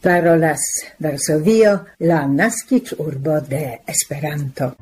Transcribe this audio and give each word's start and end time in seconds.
parolas 0.00 0.60
Varsovio, 0.98 1.86
la 1.98 2.26
nascic 2.26 2.94
urbo 2.98 3.40
de 3.40 3.80
Esperanto. 3.86 4.74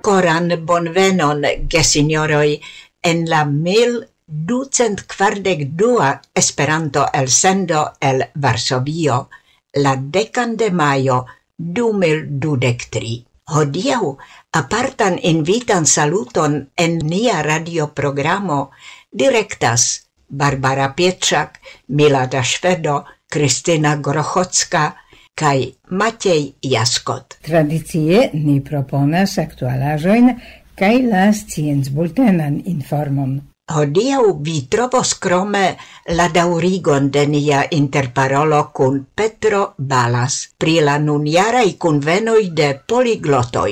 Coran 0.00 0.52
bonvenon, 0.66 1.44
gesignoroi, 1.68 2.60
en 3.02 3.28
la 3.30 3.44
mil 3.44 4.04
ducent 4.30 5.02
quardec 5.06 5.74
dua 5.74 6.20
Esperanto 6.32 7.06
el 7.12 7.28
sendo 7.28 7.92
el 8.00 8.24
Varsovio 8.34 9.28
la 9.74 9.96
decan 9.96 10.56
de 10.56 10.70
maio 10.70 11.26
du 11.56 11.92
mil 11.92 12.26
dudec 12.40 12.86
tri. 12.90 13.24
Hodiau 13.50 14.16
apartan 14.52 15.18
invitan 15.18 15.86
saluton 15.86 16.70
en 16.76 16.98
nia 17.02 17.42
radioprogramo 17.42 18.70
directas 19.10 20.06
Barbara 20.28 20.94
Pietrzak, 20.94 21.58
Milada 21.88 22.44
Švedo, 22.44 23.04
Kristina 23.26 23.96
Grochocka 23.96 24.94
kaj 25.34 25.74
Matej 25.90 26.54
Jaskot. 26.62 27.40
Tradicie 27.42 28.30
ni 28.34 28.60
proponas 28.62 29.38
aktualaĵojn 29.42 30.34
kaj 30.78 30.96
la 31.10 31.28
sciencbultenan 31.34 32.62
informon. 32.70 33.40
Hodiau 33.70 34.32
vi 34.42 34.66
trovos 34.66 35.12
crome 35.22 35.76
la 36.18 36.24
daurigon 36.34 37.04
de 37.14 37.22
nia 37.26 37.60
interparolo 37.76 38.62
cun 38.74 38.96
Petro 39.14 39.60
Balas 39.92 40.38
pri 40.58 40.80
la 40.88 40.96
nuniaraj 40.98 41.68
kunvenoj 41.84 42.40
de 42.60 42.72
poliglotoj. 42.92 43.70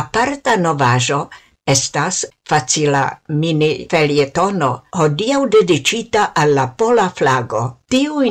Aparta 0.00 0.58
novaĵo 0.60 1.22
estas 1.74 2.20
facila 2.50 3.06
mini 3.40 3.70
felietono 3.90 4.70
hodiau 5.00 5.48
dedicita 5.56 6.32
alla 6.34 6.68
pola 6.76 7.08
flago. 7.08 7.64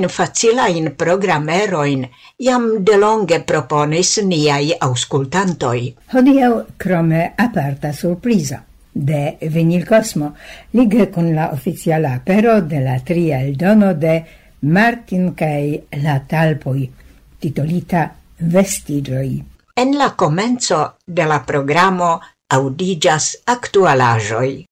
facila 0.09 0.67
in 0.67 0.93
programeroin 0.95 2.07
jam 2.37 2.71
delonge 2.85 3.41
proponis 3.41 4.17
niai 4.21 4.77
auscultantoi. 4.79 5.95
Hodiau 6.13 6.65
crome 6.77 7.33
aparta 7.35 7.93
surprizo 7.93 8.68
de 8.99 9.37
Venil 9.41 9.85
Cosmo, 9.87 10.35
lige 10.73 11.09
con 11.09 11.33
la 11.33 11.51
oficiala 11.51 12.13
apero 12.15 12.61
de 12.61 12.81
la 12.81 12.99
tria 12.99 13.41
eldono 13.41 13.93
de 13.93 14.25
Martin 14.61 15.33
Kay 15.33 15.87
la 16.03 16.19
Talpoi, 16.19 16.91
titolita 17.39 18.15
Vestigioi. 18.37 19.43
En 19.75 19.97
la 19.97 20.13
comenzo 20.15 20.97
de 21.05 21.25
la 21.25 21.39
programo 21.45 22.19
audigas 22.49 23.39
actualajoi. 23.45 24.65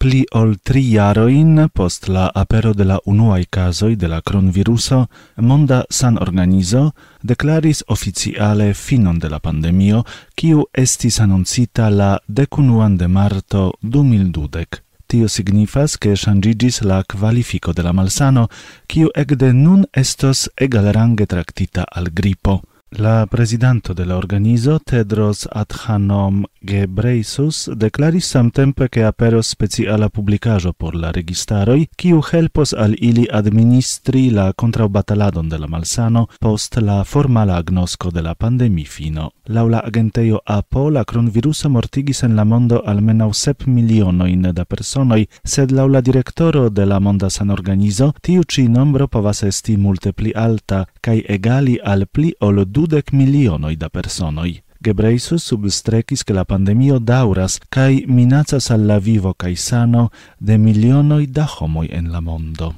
pli 0.00 0.22
ol 0.32 0.54
tri 0.64 0.80
jaroin 0.94 1.66
post 1.76 2.08
la 2.08 2.30
apero 2.34 2.72
de 2.72 2.86
la 2.88 2.96
unuae 3.04 3.44
casoi 3.52 3.96
de 3.96 4.08
la 4.08 4.22
cronviruso, 4.22 5.08
Monda 5.36 5.84
San 5.90 6.16
Organizo 6.16 6.92
declaris 7.20 7.82
oficiale 7.86 8.72
finon 8.74 9.18
de 9.18 9.28
la 9.28 9.38
pandemio, 9.38 10.04
kiu 10.34 10.64
estis 10.72 11.20
annoncita 11.20 11.90
la 11.90 12.14
decunuan 12.26 12.96
de 12.96 13.08
marto 13.08 13.74
2012. 13.82 14.80
Tio 15.06 15.28
signifas 15.28 15.98
che 15.98 16.16
shangigis 16.16 16.80
la 16.80 17.02
qualifico 17.04 17.72
de 17.72 17.82
la 17.82 17.92
malsano, 17.92 18.48
kiu 18.86 19.10
de 19.12 19.52
nun 19.52 19.84
estos 19.92 20.48
egalrange 20.56 21.26
tractita 21.26 21.84
al 21.84 22.08
gripo. 22.10 22.62
La 22.98 23.24
presidente 23.26 23.94
de 23.94 24.04
la 24.04 24.16
organizo, 24.16 24.80
Tedros 24.80 25.48
Adhanom 25.52 26.46
Ghebreyesus, 26.60 27.70
declaris 27.76 28.26
samtempe 28.26 28.88
che 28.88 29.04
aperos 29.04 29.46
speciala 29.46 30.08
publicajo 30.08 30.72
por 30.72 30.96
la 30.96 31.12
registaroi, 31.12 31.88
kiu 31.96 32.20
helpos 32.32 32.72
al 32.74 32.96
ili 32.98 33.28
administri 33.30 34.30
la 34.30 34.52
contraubataladon 34.52 35.48
de 35.48 35.58
la 35.58 35.68
malsano 35.68 36.26
post 36.40 36.76
la 36.76 37.04
formala 37.04 37.56
agnosco 37.56 38.10
de 38.10 38.22
la 38.22 38.34
pandemi 38.34 38.84
fino. 38.84 39.30
Laula 39.46 39.78
agenteio 39.78 40.40
APO, 40.44 40.90
la 40.90 41.04
cronviruso 41.04 41.70
mortigis 41.70 42.22
en 42.24 42.34
la 42.36 42.44
mondo 42.44 42.82
almenau 42.86 43.32
sep 43.32 43.66
milionoin 43.66 44.50
da 44.52 44.64
personoi, 44.64 45.28
sed 45.44 45.70
laula 45.70 46.00
directoro 46.00 46.68
de 46.70 46.86
la 46.86 46.98
monda 47.00 47.30
san 47.30 47.50
organizo, 47.50 48.12
tiu 48.20 48.42
ci 48.42 48.68
nombro 48.68 49.06
povas 49.06 49.42
esti 49.42 49.76
multe 49.76 50.12
pli 50.12 50.32
alta, 50.34 50.86
kai 51.00 51.22
egali 51.28 51.78
al 51.82 52.06
pli 52.06 52.34
ol 52.40 52.64
du 52.66 52.79
dudek 52.80 53.12
milionoj 53.12 53.76
da 53.76 53.88
personoj. 53.88 54.50
Gebreisus 54.80 55.44
substrekis 55.44 56.24
che 56.24 56.32
la 56.32 56.44
pandemio 56.44 56.98
dauras 56.98 57.58
kai 57.68 58.04
minacas 58.08 58.70
alla 58.70 58.98
vivo 58.98 59.34
kai 59.34 59.56
sano 59.56 60.08
de 60.38 60.56
milionoi 60.56 61.26
da 61.26 61.44
homoi 61.44 61.88
en 61.92 62.08
la 62.12 62.20
mondo. 62.20 62.74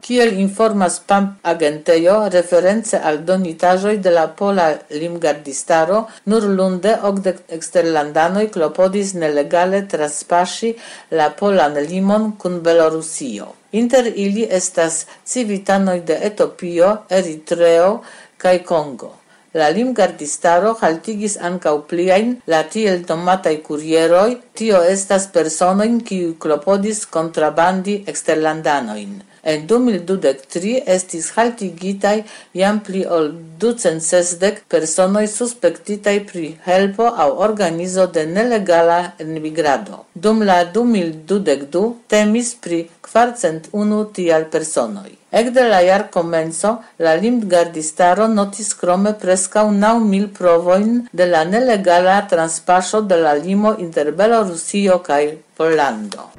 Kiel 0.00 0.32
informas 0.40 0.96
PAM 1.06 1.36
agentejo, 1.42 2.16
reference 2.32 2.96
al 2.96 3.20
donitajoj 3.28 4.00
de 4.00 4.10
la 4.10 4.26
pola 4.38 4.66
limgardistaro, 4.90 6.06
nur 6.24 6.48
lunde 6.56 6.96
okdek 7.10 7.44
eksterlandanoj 7.56 8.48
klopodis 8.50 9.14
nelegale 9.14 9.84
traspasi 9.86 10.74
la 11.10 11.30
polan 11.30 11.78
limon 11.92 12.32
kun 12.40 12.62
Belorusio. 12.64 13.59
Inter 13.72 14.12
ili 14.16 14.46
estas 14.50 15.06
civitanoj 15.24 16.00
de 16.00 16.18
Etopio, 16.22 16.96
Eritreo 17.08 18.00
kaj 18.36 18.58
Kongo. 18.64 19.12
La 19.54 19.68
limgardistaro 19.74 20.72
haltigis 20.80 21.36
ankaŭ 21.48 21.72
pliajn 21.90 22.36
la 22.46 22.62
tiel 22.74 23.00
nomataj 23.08 23.56
kurieroj, 23.66 24.28
tio 24.54 24.82
estas 24.94 25.26
personojn 25.36 26.00
kiuj 26.06 26.36
klopodis 26.38 27.04
kontrabandi 27.16 27.96
eksterlandanojn 28.12 29.16
en 29.42 29.66
2023 29.66 30.82
estis 30.96 31.30
haltigitaj 31.36 32.16
jam 32.62 32.80
pli 32.86 33.04
ol 33.18 33.30
260 33.64 34.62
personoj 34.68 35.26
suspektitaj 35.36 36.16
pri 36.32 36.46
helpo 36.66 37.06
aŭ 37.24 37.30
organizo 37.48 38.06
de 38.06 38.26
nelegala 38.26 39.00
enmigrado. 39.18 40.04
Dum 40.14 40.42
la 40.42 40.64
2022 40.80 41.86
temis 42.08 42.54
pri 42.54 42.82
kvarcent 43.00 43.68
unu 43.72 44.04
tial 44.14 44.44
personoj. 44.52 45.10
Ekde 45.30 45.62
la 45.68 45.78
jar 45.86 46.08
komenco, 46.10 46.70
la 46.98 47.14
Limgardistaro 47.14 48.26
notis 48.26 48.72
krome 48.74 49.12
preskaŭ 49.22 49.68
9.000 49.70 50.32
provoin 50.38 50.70
provojn 50.70 51.08
de 51.12 51.26
la 51.26 51.44
nelegala 51.44 52.26
transpaŝo 52.30 53.00
de 53.00 53.16
la 53.16 53.34
limo 53.34 53.74
inter 53.78 54.12
Belorusio 54.12 54.98
kaj 54.98 55.24
Pollando. 55.56 56.30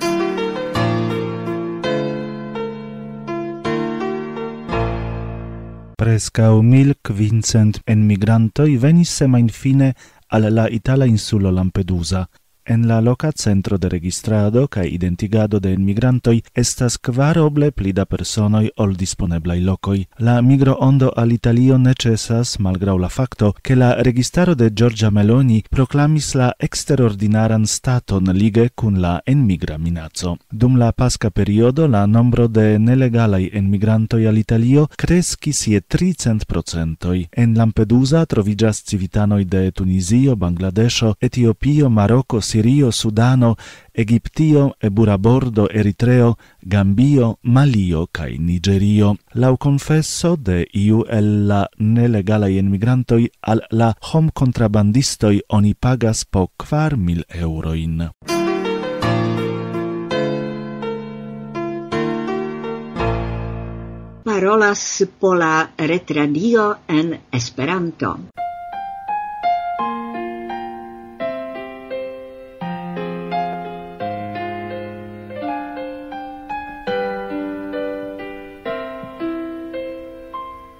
prescau 6.02 6.64
mil 6.66 6.96
quincent 7.06 7.78
emigrantoi 7.86 8.74
venis 8.82 9.12
semain 9.14 9.52
fine 9.54 9.92
al 10.34 10.48
la 10.50 10.66
Itala 10.66 11.06
insulo 11.06 11.52
Lampedusa, 11.54 12.24
En 12.64 12.88
la 12.88 13.02
loca 13.02 13.32
centro 13.32 13.78
de 13.78 13.90
registrado 13.90 14.68
kaj 14.68 14.88
identigado 14.88 15.60
de 15.60 15.74
enmigrantoj 15.74 16.42
estas 16.54 16.98
kvar 16.98 17.40
oble 17.40 17.72
pli 17.72 17.94
da 17.94 18.06
personoj 18.06 18.70
ol 18.78 18.94
disponeblaj 18.96 19.60
lokoj. 19.60 20.06
La 20.20 20.42
migro 20.42 20.76
ondo 20.80 21.12
al 21.18 21.32
Italio 21.32 21.78
ne 21.78 21.94
ĉesas 21.94 22.60
malgraŭ 22.60 22.98
la 22.98 23.10
fakto, 23.10 23.52
ke 23.62 23.76
la 23.76 23.94
registaro 23.94 24.56
de 24.56 24.70
Giorgia 24.70 25.10
Meloni 25.10 25.64
proklamis 25.70 26.36
la 26.36 26.52
eksterordinaran 26.60 27.66
staton 27.68 28.30
lige 28.30 28.70
kun 28.70 29.02
la 29.02 29.20
enmigra 29.26 29.78
minaco. 29.78 30.38
Dum 30.52 30.78
la 30.78 30.92
paska 30.92 31.30
periodo 31.30 31.88
la 31.88 32.06
nombro 32.06 32.48
de 32.48 32.80
nelegalaj 32.80 33.50
enmigrantoj 33.54 34.28
al 34.28 34.38
Italio 34.38 34.88
kreskis 34.98 35.68
je 35.68 35.82
300%. 35.82 37.26
En 37.32 37.58
Lampedusa 37.58 38.26
troviĝas 38.26 38.84
civitanoj 38.84 39.44
de 39.46 39.72
Tunizio, 39.72 40.36
Bangladesho, 40.36 41.14
Etiopio, 41.22 41.90
Maroko, 41.90 42.42
Sirio, 42.52 42.92
Sudano, 42.92 43.56
Egiptio, 43.94 44.76
Eburabordo, 44.80 45.70
Eritreo, 45.72 46.38
Gambio, 46.62 47.40
Malio 47.44 48.08
cae 48.12 48.38
Nigerio. 48.38 49.16
Lau 49.34 49.56
confesso 49.58 50.36
de 50.36 50.66
iu 50.74 51.06
el 51.08 51.48
la 51.48 51.62
nelegalai 51.80 52.58
emigrantoi 52.60 53.30
al 53.42 53.64
la 53.72 53.94
hom 54.12 54.30
contrabandistoi 54.34 55.42
oni 55.48 55.74
pagas 55.74 56.26
po 56.26 56.50
kvar 56.58 56.98
mil 56.98 57.24
eurojn. 57.30 58.12
Parolas 64.28 65.08
pola 65.20 65.72
retradio 65.78 66.78
en 66.88 67.20
Esperanto. 67.32 68.18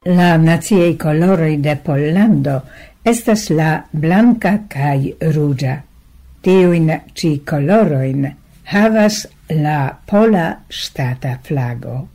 La 0.04 0.36
naziei 0.36 0.96
coloroi 0.98 1.60
de 1.62 1.76
Pollando 1.78 2.56
estas 3.06 3.52
la 3.54 3.84
blanca 3.92 4.64
cae 4.68 5.12
rugia. 5.36 5.76
Tiuin 6.42 6.90
ci 7.14 7.44
coloroin 7.46 8.26
havas 8.72 9.28
la 9.50 9.94
pola 9.94 10.64
stata 10.68 11.38
flago. 11.44 12.08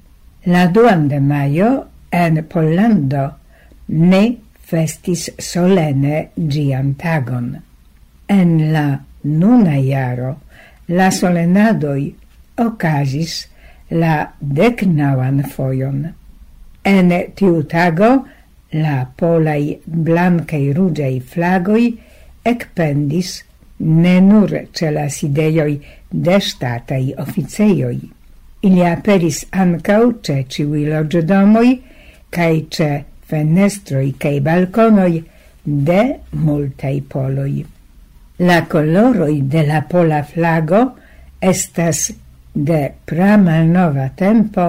La 0.47 0.67
duan 0.67 1.07
de 1.07 1.21
maio 1.21 1.71
en 2.11 2.43
Pollando 2.51 3.31
ne 3.87 4.25
festis 4.67 5.31
solene 5.39 6.31
gian 6.35 6.97
tagon. 6.99 7.55
En 8.27 8.73
la 8.73 8.99
nuna 9.23 9.79
iaro 9.79 10.35
la 10.89 11.13
solenadoi 11.13 12.15
ocasis 12.59 13.47
la 13.91 14.33
decnavan 14.41 15.45
foion. 15.55 16.26
En 16.87 17.11
tiu 17.35 17.65
tago 17.67 18.11
la 18.79 18.99
polai 19.19 19.79
blancai 19.87 20.73
rugiai 20.77 21.19
flagoi 21.21 21.87
ecpendis 22.47 23.43
ne 23.79 24.21
nur 24.21 24.53
ce 24.73 24.91
la 24.91 25.09
sideioi 25.09 25.81
de 26.11 26.39
statai 26.41 27.15
officeioi. 27.19 27.99
Ili 28.63 28.85
aperis 28.87 29.45
ancau 29.53 30.13
ce 30.23 30.45
ciui 30.49 30.87
logiodomoi, 30.87 31.73
cae 32.31 32.67
ce 32.71 32.91
fenestroi 33.29 34.15
cae 34.19 34.41
balconoi 34.41 35.25
de 35.65 36.03
multai 36.33 37.01
poloi. 37.03 37.65
La 38.39 38.63
coloroi 38.71 39.41
de 39.43 39.63
la 39.67 39.83
pola 39.91 40.23
flago 40.23 40.83
estas 41.41 42.11
de 42.53 42.81
pramalnova 43.05 44.11
tempo 44.17 44.67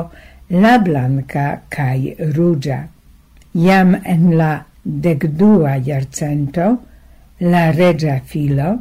la 0.49 0.77
blanca 0.79 1.61
cae 1.69 2.15
rugia. 2.33 2.87
Iam 3.53 3.95
en 4.05 4.37
la 4.37 4.65
decdua 4.83 5.75
iarcento, 5.77 6.77
la 7.39 7.71
regia 7.71 8.21
filo, 8.23 8.77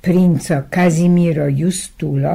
princo 0.00 0.64
Casimiro 0.70 1.48
Justulo, 1.50 2.34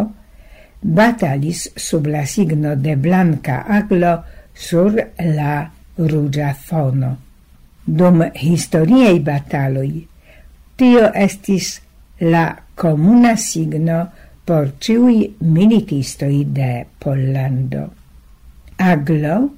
batalis 0.81 1.69
sub 1.75 2.07
la 2.07 2.25
signo 2.25 2.75
de 2.75 2.95
blanca 2.95 3.63
aglo 3.67 4.23
sur 4.53 4.95
la 5.17 5.69
rugia 5.97 6.53
fono. 6.53 7.17
Dum 7.85 8.23
historiei 8.33 9.19
bataloi, 9.19 10.07
tio 10.75 11.11
estis 11.13 11.79
la 12.19 12.57
comuna 12.75 13.35
signo 13.35 14.09
por 14.45 14.73
ciui 14.79 15.35
militistoi 15.39 16.43
de 16.45 16.85
Pollando. 16.99 17.98
Aglo, 18.79 19.51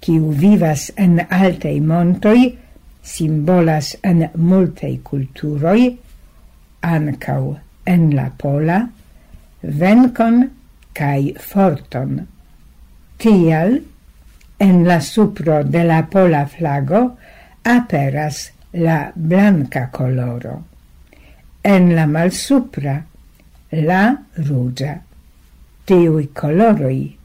quiu 0.00 0.30
vivas 0.30 0.92
en 0.96 1.18
altei 1.26 1.80
montoi, 1.82 2.56
simbolas 3.02 3.96
en 4.06 4.28
multei 4.38 5.00
culturoi, 5.02 5.98
ancau 6.80 7.56
en 7.84 8.14
la 8.14 8.28
pola, 8.30 8.78
vencon 9.82 10.38
cae 10.94 11.34
forton. 11.34 12.14
Tial, 13.18 13.80
en 14.60 14.86
la 14.86 15.00
supro 15.00 15.64
de 15.64 15.84
la 15.84 16.02
pola 16.06 16.46
flago 16.46 17.02
aperas 17.64 18.52
la 18.72 19.10
blanca 19.16 19.88
coloro, 19.90 20.62
en 21.64 21.94
la 21.96 22.06
malsupra 22.06 23.00
la 23.72 24.04
rugia. 24.46 25.00
Tiui 25.84 26.28
coloroi 26.32 27.19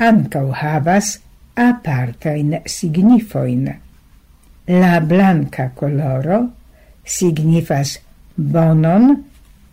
ancau 0.00 0.48
havas 0.56 1.20
apartain 1.54 2.62
signifoin. 2.64 3.68
La 4.66 5.00
blanca 5.00 5.70
coloro 5.76 6.40
signifas 7.04 7.98
bonon 8.36 9.24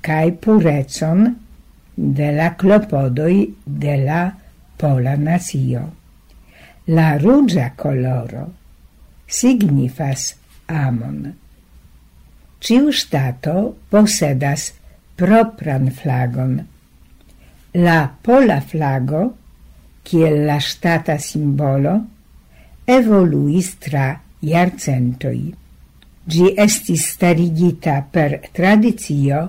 cae 0.01 0.31
purecon 0.31 1.23
de 1.95 2.31
la 2.35 2.49
clopodoi 2.59 3.55
de 3.65 3.95
la 4.03 4.21
pola 4.77 5.15
nacio. 5.15 5.83
La 6.87 7.17
rugia 7.17 7.71
coloro 7.75 8.45
signifas 9.27 10.33
amon. 10.67 11.33
Ciu 12.59 12.91
stato 12.91 13.77
posedas 13.89 14.73
propran 15.15 15.91
flagon. 15.91 16.59
La 17.73 17.99
pola 18.23 18.59
flago 18.61 19.23
kiel 20.07 20.45
la 20.47 20.59
stata 20.63 21.17
simbolo, 21.19 21.93
evoluis 22.87 23.73
tra 23.83 24.07
iarcentoi. 24.39 25.43
Gi 26.27 26.47
estis 26.63 27.03
starigita 27.13 27.99
per 28.11 28.39
tradizio 28.55 29.41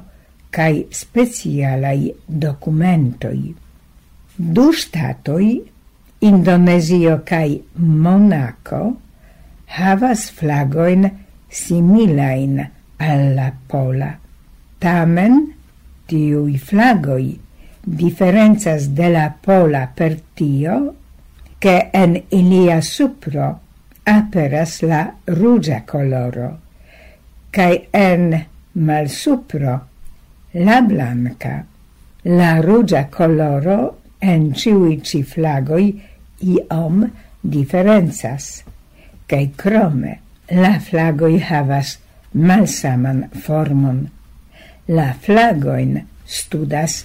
cae 0.51 0.87
specialai 0.91 2.13
documentoi. 2.27 3.55
Du 4.35 4.71
statoi, 4.73 5.51
Indonesio 6.27 7.21
cae 7.23 7.61
Monaco, 7.75 8.81
havas 9.79 10.31
flagoin 10.35 11.07
similain 11.47 12.59
alla 12.99 13.53
pola. 13.71 14.11
Tamen, 14.83 15.45
tiui 16.11 16.59
flagoi 16.59 17.37
differenzas 17.97 18.95
de 18.95 19.09
la 19.11 19.31
pola 19.41 19.89
per 19.95 20.21
tio, 20.35 20.95
che 21.59 21.91
en 21.93 22.17
ilia 22.31 22.81
supro 22.81 23.49
aperas 24.05 24.83
la 24.83 25.03
rugia 25.25 25.83
coloro, 25.85 26.59
cae 27.51 27.89
en 27.91 28.47
mal 28.73 29.09
supro 29.09 29.81
la 30.53 30.81
blanca. 30.83 31.65
La 32.23 32.61
rugia 32.61 33.07
coloro 33.09 33.99
en 34.19 34.53
ciui 34.55 35.01
ci 35.03 35.23
flagoi 35.23 35.91
iom 36.45 37.05
differenzas, 37.41 38.65
cae 39.27 39.51
crome 39.57 40.19
la 40.51 40.79
flagoi 40.81 41.39
havas 41.45 41.99
malsaman 42.33 43.29
formon. 43.45 44.09
La 44.89 45.13
flagoin 45.13 45.99
studas 46.25 47.05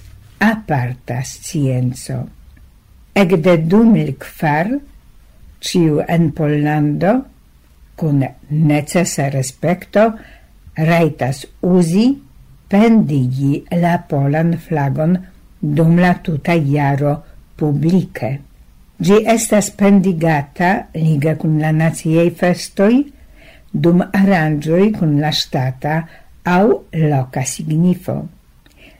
aparta 0.50 1.22
scienco. 1.22 2.28
Ecde 3.14 3.56
du 3.70 3.84
mil 3.86 4.14
kvar, 4.18 4.68
ciu 5.60 6.00
en 6.06 6.32
Pollando, 6.36 7.12
cun 7.96 8.24
necessa 8.50 9.28
respecto, 9.30 10.12
raitas 10.74 11.44
usi 11.62 12.08
pendigi 12.68 13.62
la 13.78 14.00
polan 14.10 14.56
flagon 14.58 15.14
dum 15.60 15.96
la 16.02 16.14
tuta 16.24 16.56
iaro 16.58 17.14
publice. 17.56 18.32
Gi 18.98 19.20
estas 19.36 19.70
pendigata 19.70 20.88
liga 20.94 21.36
cun 21.38 21.60
la 21.62 21.70
naziei 21.70 22.30
festoi, 22.30 23.00
dum 23.70 24.02
arangioi 24.02 24.90
cun 24.98 25.16
la 25.22 25.30
stata 25.32 25.96
au 26.42 26.84
loca 26.92 27.44
signifo. 27.44 28.18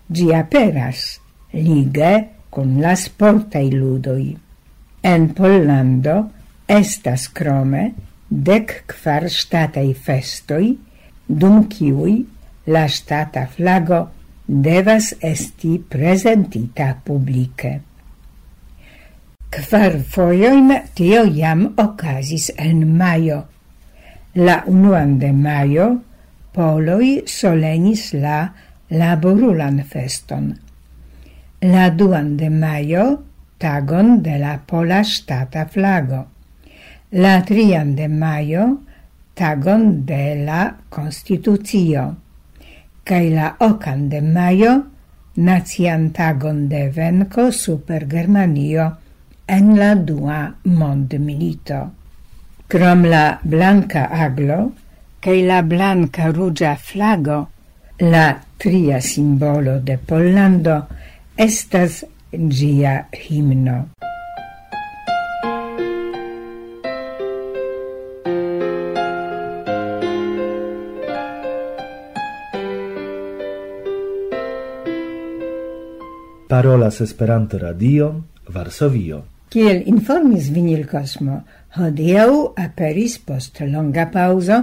Gi 0.06 0.32
aperas 0.34 1.23
lige 1.54 2.12
con 2.50 2.80
la 2.80 2.94
sportai 2.94 3.70
ludoi. 3.72 4.34
En 5.02 5.32
Pollando 5.34 6.16
estas 6.66 7.28
crome 7.28 7.92
dec 8.28 8.84
quar 8.90 9.28
statai 9.30 9.94
festoi, 9.94 10.74
dum 11.26 11.66
ciui 11.68 12.24
la 12.66 12.86
stata 12.88 13.46
flago 13.46 14.00
devas 14.46 15.14
esti 15.20 15.78
presentita 15.78 16.94
publice. 17.04 17.80
Kvar 19.54 20.00
foioin 20.10 20.72
tio 20.94 21.24
jam 21.30 21.68
ocasis 21.78 22.50
en 22.58 22.96
maio. 22.98 23.44
La 24.34 24.64
unuan 24.66 25.18
de 25.18 25.30
maio 25.32 25.86
poloi 26.54 27.22
solenis 27.26 28.12
la 28.18 28.48
laborulan 28.90 29.78
feston 29.86 30.54
la 31.64 31.88
duan 31.88 32.36
de 32.36 32.50
maio, 32.50 33.04
tagon 33.58 34.20
de 34.22 34.36
la 34.38 34.58
pola 34.66 35.00
stata 35.02 35.64
flago, 35.64 36.26
la 37.12 37.40
trian 37.40 37.94
de 37.96 38.08
maio, 38.08 38.64
tagon 39.34 40.04
de 40.04 40.44
la 40.44 40.74
Constitucio, 40.92 42.02
kaj 43.08 43.24
la 43.32 43.54
ocan 43.64 44.10
de 44.12 44.20
maio, 44.20 44.74
nazian 45.36 46.10
tagon 46.12 46.68
de 46.68 46.90
venko 46.92 47.48
super 47.50 48.04
Germanio 48.12 48.90
en 49.48 49.72
la 49.78 49.94
dua 49.94 50.42
mond 50.64 51.16
milito. 51.16 51.80
Krom 52.68 53.06
la 53.08 53.38
blanca 53.42 54.04
aglo 54.12 54.58
kaj 55.24 55.38
la 55.48 55.62
blanca 55.62 56.28
rugia 56.28 56.76
flago, 56.76 57.46
la 58.00 58.26
tria 58.58 59.00
simbolo 59.00 59.78
de 59.80 59.96
Pollando 59.96 60.76
estas 61.36 62.04
gia 62.32 63.08
himno. 63.12 63.88
Parolas 76.48 77.00
Esperanto 77.00 77.58
Radio, 77.58 78.24
Varsovio. 78.46 79.33
Kiel 79.54 79.84
informis 79.86 80.48
Vinil 80.50 80.80
Cosmo, 80.90 81.36
hodiau 81.76 82.38
aperis 82.58 83.20
post 83.22 83.60
longa 83.70 84.08
pauso, 84.10 84.56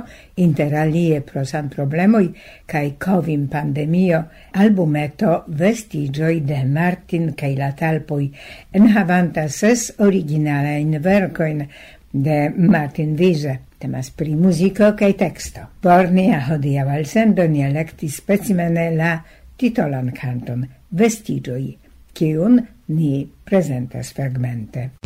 inter 0.43 0.73
alie 0.81 1.21
pro 1.23 1.45
san 1.47 1.69
problemoi 1.71 2.25
cae 2.67 2.89
covim 2.99 3.45
pandemio, 3.47 4.19
albumeto 4.51 5.45
Vestigioi 5.47 6.41
de 6.43 6.57
Martin 6.67 7.29
cae 7.39 7.55
la 7.55 7.69
Talpoi, 7.71 8.27
enhavanta 8.75 9.45
ses 9.47 9.93
originalain 10.03 10.99
vercoin 10.99 11.63
de 12.11 12.37
Martin 12.57 13.15
Vise. 13.15 13.55
Temas 13.79 14.11
pri 14.11 14.35
musico 14.35 14.91
cae 14.99 15.15
texto. 15.15 15.69
Bornea 15.79 16.41
hodiau 16.49 16.91
al 16.91 17.07
sendo 17.07 17.47
ni 17.47 17.63
electis 17.63 18.19
specimene 18.19 18.89
la 18.99 19.15
titolan 19.55 20.11
canton 20.11 20.67
Vestigioi, 20.91 21.77
kiun 22.11 22.59
ni 22.91 23.31
presentas 23.43 24.13
fragmente. 24.13 25.00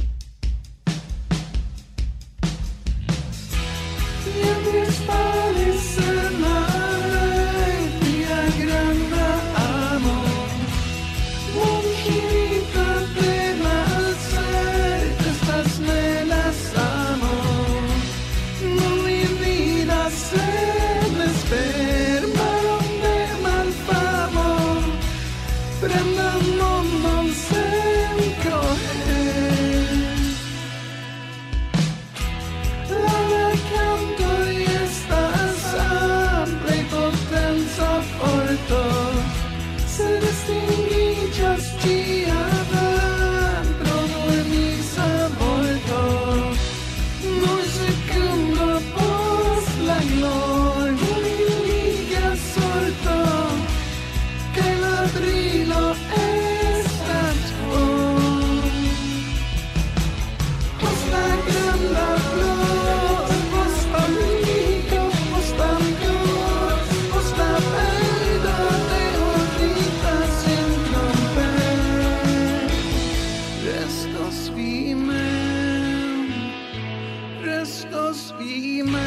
estos 77.65 78.35
vime. 78.39 79.01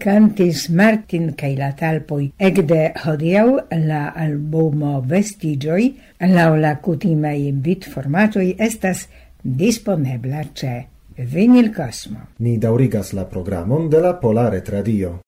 Cantis 0.00 0.68
Martin 0.68 1.34
cae 1.36 1.56
la 1.56 1.70
talpoi 1.76 2.30
egde 2.48 2.80
hodiau 3.04 3.58
la 3.88 4.02
albumo 4.24 5.00
Vestigioi 5.12 5.90
lau 6.34 6.56
la 6.60 6.76
cutimei 6.84 7.50
bit 7.52 7.88
formatoi 7.92 8.54
estas 8.58 9.06
disponebla 9.42 10.44
ce 10.54 10.74
Vinil 11.16 11.72
Cosmo. 11.76 12.20
Ni 12.38 12.56
daurigas 12.58 13.12
la 13.12 13.24
programon 13.28 13.88
de 13.92 14.00
la 14.00 14.14
Polare 14.20 14.60
Tradio. 14.60 15.20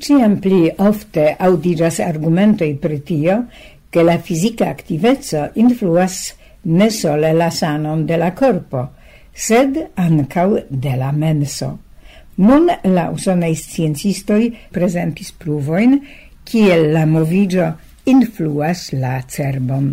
Ciam 0.00 0.38
pli 0.40 0.70
ofte 0.80 1.34
audiras 1.36 1.98
argumentoi 2.00 2.72
pritio, 2.80 3.48
che 3.90 4.02
la 4.02 4.16
fisica 4.16 4.70
activezzo 4.70 5.50
influas 5.54 6.34
ne 6.62 6.88
sole 6.88 7.32
la 7.34 7.50
sanon 7.50 8.06
de 8.06 8.16
la 8.16 8.30
corpo, 8.32 8.88
sed 9.34 9.76
ancau 9.94 10.56
de 10.70 10.94
la 10.96 11.10
menso. 11.12 11.68
Nun 12.36 12.70
la 12.82 13.10
usonei 13.12 13.54
sciencistoi 13.54 14.46
presentis 14.72 15.34
pruvoin 15.36 15.98
kiel 16.48 16.92
la 16.94 17.04
movigio 17.04 17.66
influas 18.08 18.92
la 18.92 19.18
cerbon. 19.28 19.90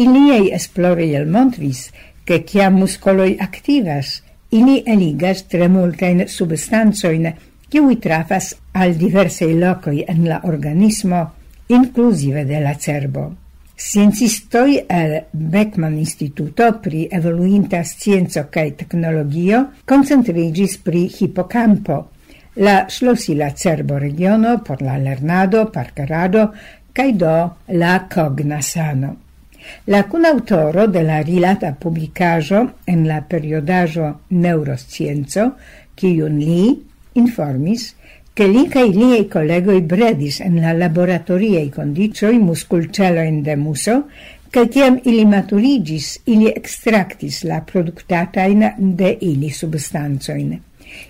Iliei 0.00 0.54
esplore 0.56 1.10
el 1.18 1.28
montris 1.28 1.90
che 2.24 2.40
ciam 2.48 2.80
muscoloi 2.80 3.36
activas, 3.44 4.22
ili 4.48 4.80
eligas 4.86 5.44
tre 5.52 5.68
multain 5.68 6.24
substanzoin 6.28 7.28
kiui 7.68 7.98
trafas 8.00 8.54
al 8.72 8.96
diversei 8.96 9.58
locoi 9.58 10.04
en 10.08 10.24
la 10.28 10.40
organismo, 10.44 11.20
inclusive 11.68 12.44
de 12.44 12.60
la 12.60 12.74
cerbo. 12.74 13.26
Sciencistoi 13.78 14.84
el 14.88 15.26
Beckman 15.30 15.96
Instituto 15.98 16.72
pri 16.82 17.06
evoluinta 17.10 17.84
scienzo 17.84 18.48
cae 18.50 18.72
teknologio 18.74 19.68
concentrigis 19.84 20.78
pri 20.82 21.04
hipocampo, 21.06 22.08
la 22.58 22.86
schlossila 22.88 23.52
cerbo 23.54 23.98
regiono 23.98 24.58
por 24.66 24.82
la 24.82 24.96
lernado, 24.98 25.70
parkerado 25.70 26.52
cae 26.92 27.12
do 27.14 27.36
la 27.66 28.08
cogna 28.10 28.60
sano. 28.62 29.14
La 29.86 30.04
cunautoro 30.08 30.88
de 30.88 31.02
la 31.02 31.22
rilata 31.22 31.74
publicajo 31.74 32.80
en 32.86 33.06
la 33.06 33.20
periodajo 33.20 34.20
Neuroscienco, 34.30 35.52
kiun 35.94 36.38
li 36.38 36.87
informis 37.18 37.94
che 38.38 38.46
li 38.46 38.68
cae 38.70 38.92
liei 38.94 39.26
collegoi 39.26 39.80
bredis 39.82 40.38
en 40.40 40.60
la 40.62 40.72
laboratoriei 40.72 41.70
condicioi 41.74 42.38
musculceloin 42.38 43.42
de 43.42 43.56
muso, 43.56 44.04
che 44.50 44.68
tiam 44.68 45.00
ili 45.02 45.24
maturigis, 45.26 46.20
ili 46.24 46.52
extractis 46.54 47.42
la 47.42 47.60
productatain 47.66 48.62
de 48.78 49.16
ili 49.20 49.50
substanzoin. 49.50 50.54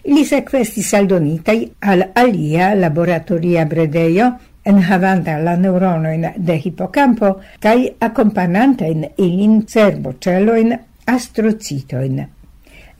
Ili 0.04 0.24
sequestis 0.24 0.94
aldonitai 0.94 1.68
al 1.80 2.06
alia 2.14 2.72
laboratoria 2.74 3.66
bredeio 3.66 4.32
en 4.64 4.80
havanta 4.88 5.36
la 5.38 5.54
neuronoin 5.56 6.26
de 6.36 6.58
hippocampo 6.64 7.36
cae 7.60 7.92
accompagnantain 8.00 9.04
ilin 9.16 9.62
cerboceloin 9.66 10.78
astrocitoin 11.06 12.37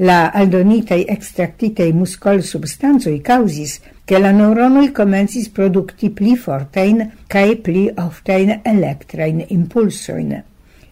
la 0.00 0.30
aldonitai 0.30 1.04
extractitei 1.08 1.92
muscol 1.92 2.42
substanzoi 2.42 3.20
causis 3.20 3.80
che 4.04 4.18
la 4.18 4.30
neuronoi 4.30 4.92
komencis 4.92 5.48
producti 5.48 6.10
pli 6.10 6.36
fortein 6.36 7.02
cae 7.26 7.56
pli 7.56 7.90
oftein 7.94 8.60
electrain 8.62 9.44
impulsoin. 9.48 10.42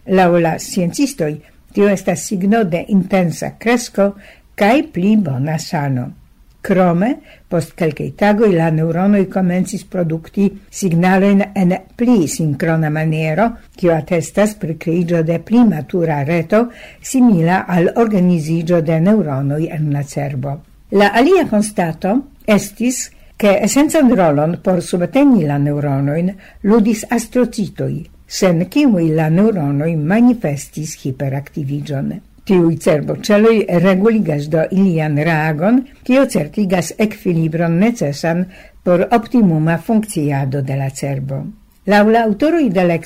Laula 0.03 0.57
la 0.57 1.35
tio 1.71 1.87
estas 1.87 2.25
signo 2.25 2.63
de 2.63 2.85
intensa 2.87 3.55
cresco 3.57 4.15
cae 4.55 4.83
pli 4.83 5.17
bona 5.17 5.57
sano. 5.57 6.26
Krome, 6.67 7.21
post 7.47 7.77
quelcae 7.79 8.11
tagoi 8.19 8.51
la 8.51 8.67
neuronoi 8.75 9.29
comencis 9.31 9.85
produkti 9.87 10.49
signaloin 10.67 11.45
en 11.55 11.71
pli 11.95 12.27
sincrona 12.27 12.89
maniero, 12.91 13.45
kio 13.71 13.93
attestas 13.95 14.57
pri 14.59 14.75
creigio 14.75 15.21
de 15.23 15.39
pli 15.39 15.63
matura 15.63 16.19
reto, 16.27 16.65
simila 16.99 17.61
al 17.71 17.93
organizigio 17.95 18.81
de 18.81 18.99
neuronoi 18.99 19.69
en 19.71 19.87
la 19.93 20.03
cerbo. 20.03 20.57
La 20.91 21.13
alia 21.15 21.47
constato 21.47 22.17
estis 22.43 23.11
che 23.37 23.61
essenzian 23.63 24.11
rolon 24.11 24.59
por 24.61 24.83
subteni 24.83 25.45
la 25.47 25.57
neuronoin 25.57 26.33
ludis 26.67 27.05
astrocitoi, 27.07 28.01
sen 28.25 28.65
kiui 28.67 29.13
la 29.15 29.29
neuronoi 29.29 29.95
manifestis 29.95 30.99
hiperaktivigion. 31.05 32.17
Tiuj 32.47 32.77
cerboceloj 32.79 33.65
reguligas 33.83 34.45
do 34.47 34.61
ilian 34.71 35.17
reagon, 35.17 35.81
kio 36.07 36.21
certigas 36.31 36.93
equilibron 36.97 37.73
necesan 37.79 38.45
por 38.83 39.07
optimuma 39.11 39.77
funkciado 39.77 40.61
de 40.61 40.77
la 40.79 40.89
cerbo. 40.89 41.41
Laula 41.87 42.13
la 42.13 42.21
aŭtoroj 42.27 42.69
de 42.71 42.83
la 42.87 42.99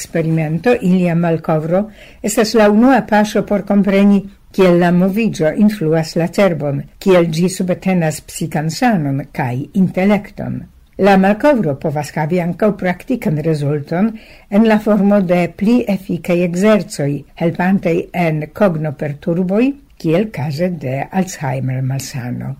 ilia 0.82 1.16
malkovro 1.16 1.90
estas 2.22 2.54
la 2.54 2.70
unua 2.70 3.02
paŝo 3.10 3.42
por 3.46 3.66
kompreni 3.66 4.22
kiel 4.52 4.80
la 4.80 4.92
movigio 4.92 5.52
influas 5.58 6.16
la 6.16 6.28
cerbon, 6.28 6.84
kiel 7.00 7.26
ĝi 7.26 7.50
subtenas 7.50 8.22
psikan 8.22 8.70
sanon 8.70 9.26
kaj 9.32 9.56
intelekton. 9.74 10.62
La 11.02 11.16
malcovro 11.18 11.72
povas 11.82 12.12
havi 12.14 12.38
ankaŭ 12.44 12.68
praktikan 12.78 13.40
rezulton 13.46 14.12
en 14.58 14.68
la 14.70 14.78
formo 14.84 15.18
de 15.32 15.40
pli 15.58 15.80
efikaj 15.94 16.36
ekzercoj, 16.46 17.10
helpantaj 17.42 17.96
en 18.26 18.44
kognoperturboj, 18.62 19.64
kiel 19.98 20.30
kaze 20.36 20.70
de 20.86 21.00
Alzheimer 21.10 21.82
malsano. 21.82 22.54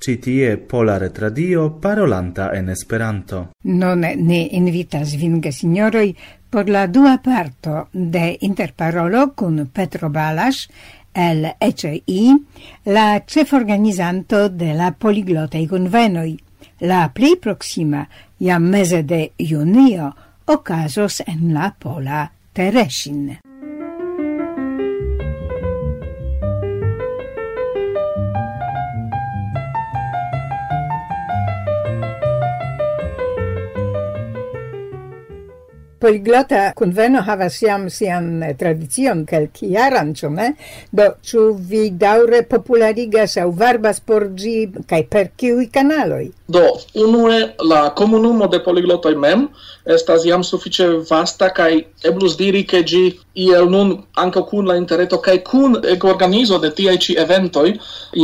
Citie 0.00 0.56
polare 0.56 1.10
tradio 1.12 1.76
parolanta 1.76 2.52
en 2.56 2.70
Esperanto. 2.70 3.50
Non 3.62 4.00
ne 4.00 4.38
invitas 4.56 5.12
vin 5.20 5.42
gesinjoroj 5.44 6.14
por 6.48 6.70
la 6.72 6.86
dua 6.86 7.18
parto 7.20 7.88
de 7.92 8.38
interparolo 8.40 9.34
kun 9.36 9.68
Petro 9.68 10.08
Balas 10.08 10.68
el 11.12 11.44
ECI, 11.60 12.22
la 12.84 13.20
ĉeforganizanto 13.26 14.48
de 14.48 14.72
la 14.74 14.92
poliglotei 14.92 15.66
convenoi. 15.66 16.38
La 16.80 17.10
pli 17.12 17.36
proxima, 17.36 18.06
jam 18.38 18.72
meze 18.72 19.02
de 19.02 19.32
junio, 19.36 20.14
okazos 20.46 21.20
en 21.26 21.52
la 21.52 21.74
Pola 21.78 22.24
Tereŝin. 22.52 23.49
Poliglota 36.00 36.72
conveno 36.78 37.20
havas 37.26 37.58
jam 37.62 37.88
sian 37.92 38.42
eh, 38.42 38.54
tradicion 38.56 39.24
kelkjaran, 39.28 40.14
ĉu 40.16 40.30
ne? 40.32 40.46
Do 40.96 41.10
ĉu 41.30 41.46
vi 41.72 41.82
daŭre 42.04 42.40
popularigas 42.48 43.36
aŭ 43.42 43.50
varbas 43.62 44.00
por 44.00 44.30
ĝi 44.42 44.54
kaj 44.88 45.02
per 45.12 45.28
kiuj 45.36 45.66
kanaloj? 45.74 46.22
Do, 46.48 46.62
unue 47.04 47.40
la 47.72 47.82
komunumo 47.98 48.48
de 48.50 48.62
poliglotoj 48.64 49.12
mem 49.24 49.44
estas 49.96 50.24
jam 50.26 50.42
sufiĉe 50.44 50.88
vasta 51.10 51.50
kaj 51.54 51.70
eblus 52.08 52.36
diri 52.40 52.64
ke 52.72 52.80
ĝi 52.92 53.04
iel 53.44 53.68
nun 53.70 53.92
ankaŭ 54.24 54.42
kun 54.50 54.72
la 54.72 54.76
interreto 54.80 55.20
kaj 55.26 55.36
kun 55.50 55.76
organizo 56.14 56.58
de 56.64 56.72
tiaj 56.80 56.96
ĉi 57.06 57.18
eventoj 57.26 57.68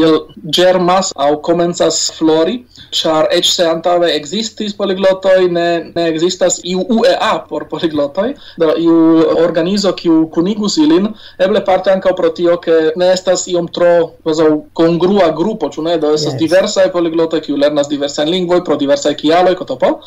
iel 0.00 0.18
germas 0.59 1.12
aŭ 1.28 1.30
komencas 1.50 2.00
flori 2.18 2.59
char 2.90 3.28
eĉ 3.35 3.50
se 3.50 3.66
antaŭe 3.69 4.11
ekzistis 4.16 4.75
poliglotoj, 4.78 5.49
ne 5.52 5.66
ne 5.95 6.07
ekzistas 6.11 6.61
iu 6.64 6.85
UEA 6.99 7.33
por 7.49 7.66
poliglotoi 7.71 8.35
do 8.61 8.73
iu 8.81 8.97
organizo 9.43 9.93
kiu 9.99 10.26
kunigus 10.35 10.76
ilin, 10.83 11.09
eble 11.38 11.64
parte 11.64 11.90
ankaŭ 11.93 12.14
pro 12.16 12.31
tio 12.37 12.57
ke 12.62 12.78
ne 12.97 13.11
estas 13.14 13.47
iom 13.52 13.69
tro 13.69 13.93
kvazaŭ 14.23 14.50
kongrua 14.81 15.31
grupo, 15.37 15.71
ĉu 15.73 15.87
ne? 15.88 15.99
Do 16.02 16.14
estas 16.14 16.35
yes. 16.35 16.40
diversaj 16.45 16.88
poliglotoj 16.95 17.43
kiu 17.49 17.57
lernas 17.57 17.90
diversajn 17.93 18.31
lingvoj 18.31 18.62
pro 18.64 18.76
diversaj 18.76 19.14
kialoj, 19.23 19.55
kotopo 19.59 19.99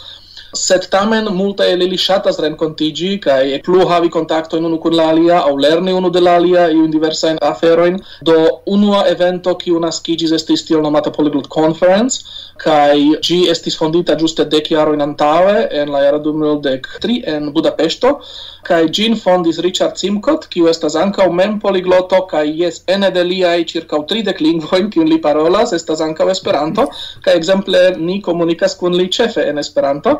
sed 0.53 0.87
tamen 0.89 1.29
multa 1.35 1.65
el 1.69 1.81
ili 1.85 1.97
ŝatas 1.97 2.39
renkontiĝi 2.43 3.11
kaj 3.23 3.61
plu 3.65 3.85
havi 3.89 4.09
kontaktojn 4.09 4.65
unu 4.65 4.79
kun 4.81 4.95
la 4.97 5.09
alia 5.13 5.39
aŭ 5.45 5.55
lerni 5.65 5.93
unu 5.93 6.09
de 6.09 6.21
la 6.25 6.35
alia 6.41 6.67
iujn 6.73 6.91
diversajn 6.91 7.37
aferojn. 7.41 7.99
Do 8.25 8.35
unua 8.65 9.03
evento 9.13 9.55
kiu 9.55 9.79
naskiĝis 9.79 10.33
estis 10.39 10.65
tiel 10.65 10.81
nomata 10.81 11.11
Polyglot 11.11 11.47
Conference 11.47 12.23
kaj 12.59 12.97
ĝi 13.23 13.39
estis 13.51 13.77
fondita 13.79 14.15
ĝuste 14.19 14.45
dek 14.51 14.71
jarojn 14.73 15.01
antaŭe 15.05 15.67
en 15.81 15.91
la 15.93 16.03
jaro 16.05 16.19
2013 16.25 17.29
en 17.35 17.51
Budapeŝto 17.55 18.15
kaj 18.67 18.81
ĝin 18.95 19.15
fondis 19.15 19.59
Richard 19.63 19.95
Simcott, 19.97 20.47
kiu 20.51 20.67
estas 20.71 20.95
ankaŭ 20.99 21.29
mem 21.31 21.59
poligloto 21.63 22.19
kaj 22.31 22.43
jes 22.61 22.81
ene 22.95 23.09
de 23.15 23.23
liaj 23.23 23.63
ĉirkaŭ 23.71 24.01
30 24.11 24.41
lingvojn 24.43 24.89
kiun 24.93 25.07
li 25.09 25.21
parolas 25.21 25.73
estas 25.77 26.03
ankaŭ 26.05 26.27
Esperanto 26.33 26.89
kaj 27.25 27.37
ekzemple 27.39 27.83
ni 27.97 28.19
komunikas 28.25 28.75
kun 28.81 28.97
li 28.99 29.07
ĉefe 29.07 29.47
en 29.49 29.61
Esperanto. 29.63 30.19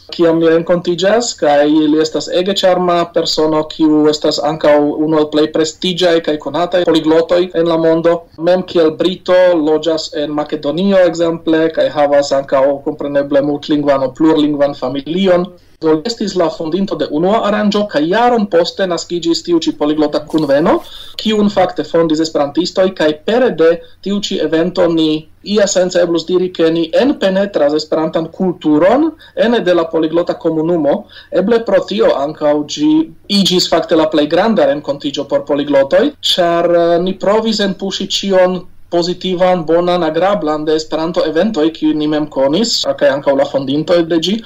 kiam 0.15 0.39
mi 0.41 0.49
renkontiĝas 0.51 1.31
kaj 1.39 1.65
li 1.69 2.01
estas 2.03 2.27
ege 2.41 2.55
ĉarma 2.61 2.97
persono 3.15 3.63
kiu 3.71 4.03
estas 4.11 4.39
ankaŭ 4.51 4.75
unu 5.05 5.19
el 5.21 5.27
plej 5.33 5.47
prestiĝaj 5.55 6.13
kaj 6.27 6.37
konataj 6.45 6.83
poliglotoj 6.89 7.41
en 7.61 7.71
la 7.71 7.79
mondo. 7.85 8.13
Mem 8.49 8.63
kiel 8.73 8.93
brito 9.01 9.39
loĝas 9.63 10.11
en 10.23 10.37
Makedonio 10.37 11.01
ekzemple 11.09 11.65
kaj 11.79 11.89
havas 11.97 12.31
ankaŭ 12.39 12.63
kompreneble 12.85 13.43
multlingvan 13.49 14.07
aŭ 14.07 14.13
plurlingvan 14.21 14.77
familion. 14.83 15.49
Do 15.81 15.95
estis 16.05 16.35
la 16.37 16.47
fondinto 16.53 16.95
de 16.97 17.07
unua 17.19 17.37
aranĝo 17.47 17.87
kaj 17.93 18.01
jaron 18.09 18.43
poste 18.51 18.85
naskiĝis 18.89 19.41
tiu 19.47 19.61
ĉi 19.65 19.71
poliglota 19.79 20.19
kunveno, 20.33 20.75
kiun 21.23 21.49
fakte 21.55 21.85
fondis 21.91 22.21
esperantistoj 22.25 22.91
kaj 22.99 23.09
pere 23.29 23.49
de 23.61 23.71
tiu 24.05 24.19
ĉi 24.27 24.37
evento 24.45 24.85
ni 24.93 25.09
ia 25.43 25.65
sense 25.67 26.01
eblus 26.01 26.27
diri 26.27 26.49
ke 26.53 26.69
ni 26.69 26.83
enpenetras 26.93 27.73
esperantan 27.73 28.27
kulturon 28.37 29.09
ene 29.35 29.59
de 29.65 29.73
la 29.73 29.87
poliglota 30.01 30.33
komunumo, 30.33 31.05
eble 31.29 31.61
pro 31.65 31.83
tio 31.85 32.09
ankaŭ 32.17 32.55
ĝi 32.73 32.91
iĝis 33.39 33.69
fakte 33.69 33.95
la 33.99 34.09
plej 34.09 34.27
granda 34.33 34.65
renkontiĝo 34.71 35.27
por 35.29 35.45
poliglotoj, 35.45 36.03
ĉar 36.33 36.69
eh, 36.73 36.97
ni 37.05 37.13
provis 37.21 37.61
enpuŝi 37.61 38.09
ĉion 38.17 38.61
positivan, 38.91 39.63
bonan, 39.69 40.03
agrablan 40.03 40.65
de 40.67 40.75
Esperanto 40.75 41.23
eventoj, 41.29 41.69
kiuj 41.77 41.93
ni 41.95 42.09
mem 42.11 42.27
konis, 42.33 42.81
eh, 42.83 42.95
kaj 42.97 43.13
ankaŭ 43.19 43.37
la 43.37 43.47
fondintoj 43.53 44.01
de 44.09 44.19
ĝi, 44.25 44.37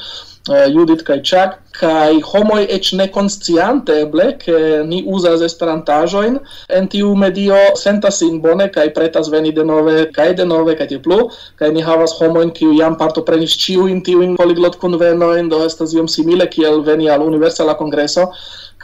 Eh, 0.46 0.68
Judit 0.70 1.02
kaj 1.02 1.24
Chuck. 1.26 1.62
Kaj 1.76 2.22
homoj 2.24 2.62
eĉ 2.72 2.94
ne 2.96 3.08
konsciante 3.12 3.96
eble 4.06 4.28
ke 4.40 4.58
ni 4.88 5.02
uzas 5.18 5.42
esperantaĵojn. 5.44 6.38
En 6.78 6.86
tiu 6.88 7.10
medio 7.20 7.58
sentas 7.82 8.22
sin 8.22 8.38
bone 8.44 8.70
kaj 8.76 8.86
pretas 8.96 9.28
veni 9.34 9.52
denove 9.58 10.06
kaj 10.16 10.30
denove 10.40 10.78
kaj 10.80 10.88
tiel 10.92 11.02
plu 11.08 11.18
kaj 11.60 11.72
ni 11.76 11.84
havas 11.84 12.14
homojn 12.20 12.54
kiu 12.60 12.72
jam 12.78 12.96
partoprenis 13.02 13.58
ĉiujn 13.64 14.04
tiujn 14.06 14.38
poliglot 14.40 14.78
kunvenojn 14.80 15.50
do 15.50 15.64
estas 15.66 15.98
iom 15.98 16.08
simile 16.08 16.48
kiel 16.54 16.80
veni 16.86 17.10
al 17.10 17.26
universala 17.26 17.76
kongreso 17.82 18.30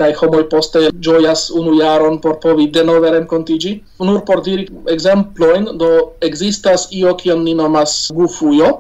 kai 0.02 0.12
homoi 0.18 0.44
poste 0.50 0.88
joyas 1.08 1.48
unu 1.62 1.78
jaron 1.80 2.20
por 2.22 2.40
povi 2.44 2.68
denove 2.74 3.14
renkontiĝi. 3.16 3.74
Nur 4.02 4.22
por 4.26 4.42
diri 4.46 4.66
ekzemplojn, 4.90 5.68
do 5.78 5.90
existas 6.26 6.88
io 6.98 7.14
kion 7.20 7.44
ni 7.46 7.54
nomas 7.58 8.10
gufujo, 8.18 8.72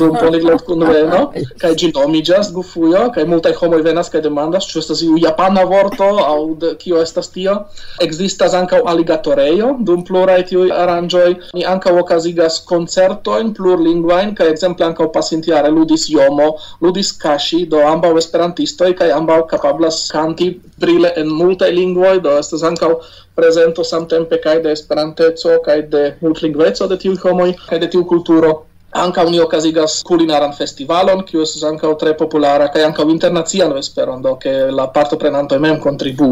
dum 0.00 0.16
poliglot 0.16 0.64
kunveno, 0.64 1.20
kai 1.60 1.74
gi 1.76 1.90
nomigas 1.96 2.52
gufujo, 2.56 3.10
kai 3.14 3.26
multai 3.28 3.52
homoi 3.58 3.82
venas 3.84 4.08
kai 4.12 4.22
demandas 4.24 4.68
ĉu 4.70 4.80
estas 4.80 5.02
iu 5.04 5.18
japana 5.20 5.66
vorto 5.68 6.08
aŭ 6.24 6.38
de, 6.62 6.74
kio 6.80 7.02
estas 7.02 7.28
tio. 7.34 7.58
existas 8.00 8.54
ankaŭ 8.56 8.80
aligatorejo, 8.92 9.74
dum 9.86 10.04
pluraj 10.08 10.40
tiuj 10.50 10.70
aranĝoj 10.82 11.28
ni 11.56 11.64
ankaŭ 11.72 11.92
okazigas 12.00 12.60
koncertojn 12.70 13.52
plurlingvajn 13.58 14.34
kaj 14.38 14.48
ekzemple 14.54 14.86
ankaŭ 14.88 15.10
pasintjare 15.16 15.70
ludis 15.74 16.08
Jomo, 16.10 16.48
ludis 16.80 17.12
Kaŝi, 17.22 17.66
do 17.72 17.84
ambaŭ 17.92 18.16
esperantistoj 18.22 18.92
kaj 19.02 19.10
ambaŭ 19.18 19.40
kapablas 19.52 20.02
kanti 20.14 20.50
brile 20.78 21.12
en 21.16 21.28
multaj 21.28 21.70
lingvoj, 21.74 22.18
do 22.24 22.36
estas 22.38 22.62
ankaŭ 22.62 22.90
prezento 23.34 23.84
samtempe 23.84 24.38
kaj 24.44 24.58
de 24.64 24.72
Esperanteco 24.72 25.58
kaj 25.66 25.78
de 25.94 26.02
multlingveco 26.20 26.88
de 26.88 26.98
tiuj 27.04 27.16
homoj 27.24 27.52
kaj 27.68 27.78
de 27.78 27.88
tiu 27.94 28.04
kulturo. 28.04 28.52
Anca 28.92 29.22
oni 29.22 29.40
ocasigas 29.40 30.02
culinaran 30.06 30.52
festivalon, 30.52 31.24
kiu 31.26 31.42
estas 31.42 31.62
anca 31.68 31.90
tre 31.98 32.14
populara 32.18 32.68
kaj 32.72 32.84
ankaŭ 32.88 33.08
internazian 33.10 33.74
vesperon, 33.74 34.22
do 34.22 34.36
ke 34.36 34.52
la 34.70 34.86
parto 34.94 35.18
prenanto 35.18 35.58
mem 35.58 35.80
kontribu. 35.80 36.30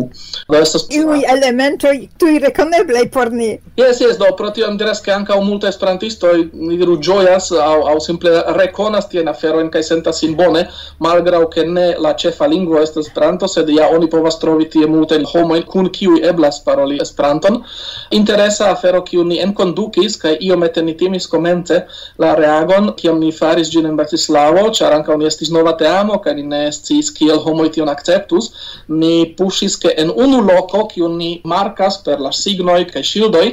Do 0.48 0.58
estes... 0.58 0.86
Iui 0.94 1.24
elementoi 1.28 2.08
tui 2.18 2.38
reconeblei 2.38 3.08
por 3.10 3.30
ni. 3.30 3.50
Yes, 3.78 4.00
yes, 4.00 4.18
do 4.18 4.30
pro 4.38 4.50
tio 4.50 4.70
mi 4.70 4.78
diras 4.78 5.02
ke 5.04 5.12
ankaŭ 5.14 5.40
multaj 5.42 5.70
esperantistoj 5.74 6.34
iru 6.78 6.98
gioias 6.98 7.50
au, 7.52 7.86
au 7.92 8.00
simple 8.00 8.32
rekonas 8.58 9.10
tien 9.12 9.28
aferojn 9.28 9.70
kaj 9.70 9.84
sentas 9.90 10.22
sin 10.22 10.34
bone, 10.38 10.66
malgrau 10.98 11.46
ke 11.50 11.66
ne 11.66 11.92
la 11.98 12.14
cefa 12.14 12.46
lingua 12.46 12.82
estas 12.86 13.08
Esperanto, 13.08 13.48
sed 13.48 13.70
ja 13.72 13.88
oni 13.94 14.06
povas 14.10 14.36
trovi 14.38 14.66
tie 14.68 14.86
multe 14.86 15.16
homojn 15.32 15.64
kun 15.66 15.88
kiuj 15.94 16.20
eblas 16.28 16.60
paroli 16.64 16.98
Esperanton. 17.00 17.62
Interesa 18.10 18.68
afero 18.70 19.00
kiu 19.06 19.24
ni 19.24 19.40
enkondukis 19.40 20.18
kaj 20.20 20.36
io 20.40 20.56
ni 20.58 20.94
timis 20.94 21.26
komence 21.26 21.86
la 22.18 22.34
reagon 22.48 22.92
kiam 22.98 23.20
ni 23.20 23.30
faris 23.32 23.70
gin 23.72 23.86
en 23.88 23.96
Bratislavo, 23.98 24.64
ĉar 24.78 24.96
ankaŭ 24.98 25.16
ni 25.18 25.28
estis 25.28 25.52
nova 25.54 25.74
teamo 25.80 26.18
kaj 26.24 26.34
ni 26.38 26.44
ne 26.52 26.62
sciis 26.74 27.10
kiel 27.14 27.40
homoj 27.44 27.68
tion 27.74 27.90
akceptus, 27.92 28.50
ni 28.88 29.12
puŝis 29.38 29.76
ke 29.82 29.94
en 30.02 30.12
unu 30.14 30.40
loko, 30.48 30.84
kiun 30.92 31.16
ni 31.20 31.30
markas 31.44 32.00
per 32.04 32.22
la 32.24 32.32
signoj 32.32 32.80
kaj 32.92 33.04
ŝildoj, 33.10 33.46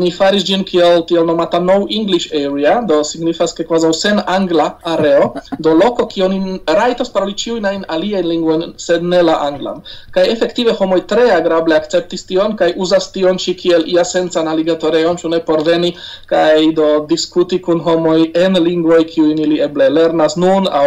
ni 0.00 0.10
faris 0.18 0.46
gin 0.46 0.64
kiel 0.64 1.04
tiel 1.08 1.26
nomata 1.26 1.60
No 1.66 1.78
English 1.98 2.28
Area, 2.34 2.80
do 2.88 3.02
signifas 3.04 3.54
ke 3.56 3.66
kvazaŭ 3.68 3.92
sen 3.96 4.22
angla 4.36 4.68
areo, 4.94 5.32
do 5.58 5.74
loko 5.74 6.06
kion 6.12 6.34
ni 6.34 6.58
rajtas 6.78 7.12
paroli 7.14 7.36
ĉiujn 7.42 7.66
ajn 7.70 7.86
aliajn 7.96 8.30
lingvojn, 8.32 8.66
sed 8.86 9.02
ne 9.02 9.22
la 9.22 9.38
anglan. 9.46 9.82
Kaj 10.14 10.26
efektive 10.32 10.74
homoj 10.80 11.02
tre 11.10 11.28
agrable 11.34 11.76
akceptis 11.76 12.26
tion 12.28 12.56
kaj 12.60 12.72
uzas 12.86 13.10
tion 13.14 13.40
ĉi 13.42 13.56
kiel 13.62 13.86
ia 13.92 14.04
sencan 14.04 14.48
aligatoreon, 14.52 15.18
ĉu 15.20 15.32
ne 15.32 15.42
por 15.48 15.64
veni 15.66 15.94
kaj 16.30 16.72
do 16.76 16.90
diskuti 17.10 17.60
kun 17.62 17.82
homoj 17.86 18.18
en 18.44 18.58
lingvoj 18.64 19.02
kiu 19.12 19.30
ili 19.46 19.60
eble 19.66 19.88
lernas 19.98 20.36
nun 20.36 20.68
aŭ 20.80 20.86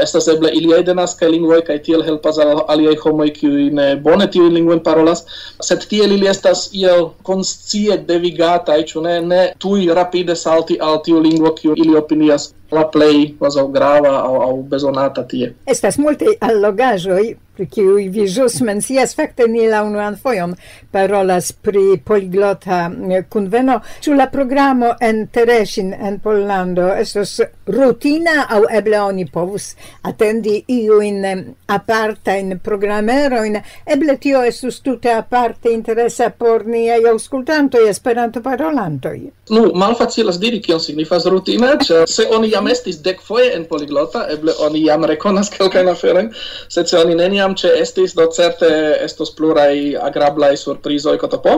estas 0.00 0.28
eble 0.34 0.52
iliaj 0.60 0.82
denaskaj 0.90 1.30
lingvoj 1.34 1.60
kaj 1.68 1.78
tiel 1.88 2.04
helpas 2.08 2.38
al 2.44 2.62
aliaj 2.74 2.96
homoj 3.04 3.28
kiu 3.38 3.52
ne 3.80 3.88
bone 4.06 4.28
tiu 4.36 4.48
lingvojn 4.58 4.84
parolas. 4.86 5.24
Sed 5.68 5.86
tiel 5.90 6.12
ili 6.18 6.30
estas 6.34 6.68
iel 6.82 7.10
konscie 7.30 7.98
devigata 8.12 8.78
ĉu 8.92 9.04
ne? 9.06 9.20
Ne 9.32 9.42
tuj 9.58 9.90
rapide 10.00 10.36
salti 10.36 10.78
al 10.80 11.02
tiu 11.04 11.20
lingvo 11.20 11.54
kiu 11.60 11.76
ili 11.76 11.96
opinias 12.04 12.50
la 12.70 12.84
play 12.84 13.34
was 13.40 13.56
au 13.56 13.68
grava 13.68 14.16
au, 14.22 14.40
au 14.42 14.62
besonata 14.62 15.24
tie. 15.24 15.54
Estas 15.66 15.98
multe 15.98 16.36
allogajoi, 16.40 17.36
pri 17.60 17.66
kiui 17.66 18.06
vi 18.08 18.24
jus 18.30 18.60
mencias, 18.64 19.12
fakte 19.18 19.44
ni 19.50 19.66
la 19.68 19.82
unuan 19.84 20.14
fojon 20.16 20.54
parolas 20.92 21.50
pri 21.52 21.98
poliglota 22.04 22.86
mm, 22.88 23.26
kunveno, 23.28 23.80
ĉu 24.00 24.14
la 24.16 24.30
programo 24.32 24.94
en 25.00 25.26
Tereŝin 25.28 25.92
en 25.92 26.18
Pollando 26.24 26.86
estos 26.94 27.34
rutina 27.66 28.46
au 28.48 28.64
eble 28.80 29.00
oni 29.00 29.26
povus 29.26 29.74
atendi 30.08 30.56
iujn 30.68 31.20
mm, 31.26 32.62
programero 32.64 33.42
in 33.44 33.60
eble 33.84 34.16
tio 34.16 34.40
estus 34.46 34.80
tute 34.80 35.12
aparte 35.12 35.74
interesa 35.74 36.30
por 36.30 36.64
niaj 36.66 37.02
aŭskultantoj, 37.12 37.88
Esperanto-parolantoj. 37.90 39.18
Nu, 39.50 39.70
malfacilas 39.74 40.38
diri 40.40 40.60
kion 40.62 40.80
signifas 40.80 41.26
rutina, 41.26 41.74
ĉar 41.86 42.08
se 42.10 42.26
oni 42.30 42.50
jam 42.50 42.68
estis 42.70 43.00
dekfoje 43.04 43.52
en 43.56 43.66
poliglota, 43.70 44.24
eble 44.32 44.54
oni 44.66 44.84
jam 44.86 45.04
rekonas 45.04 45.50
kelkain 45.50 45.88
aferen, 45.90 46.32
sed 46.68 46.88
se 46.88 46.98
oni 46.98 47.14
neniam 47.18 47.54
ce 47.58 47.72
estis, 47.80 48.14
do 48.16 48.26
certe 48.34 48.70
estos 49.04 49.34
plurai 49.36 49.94
agrablai 50.00 50.56
surprizoi 50.56 51.18
kotopo. 51.18 51.56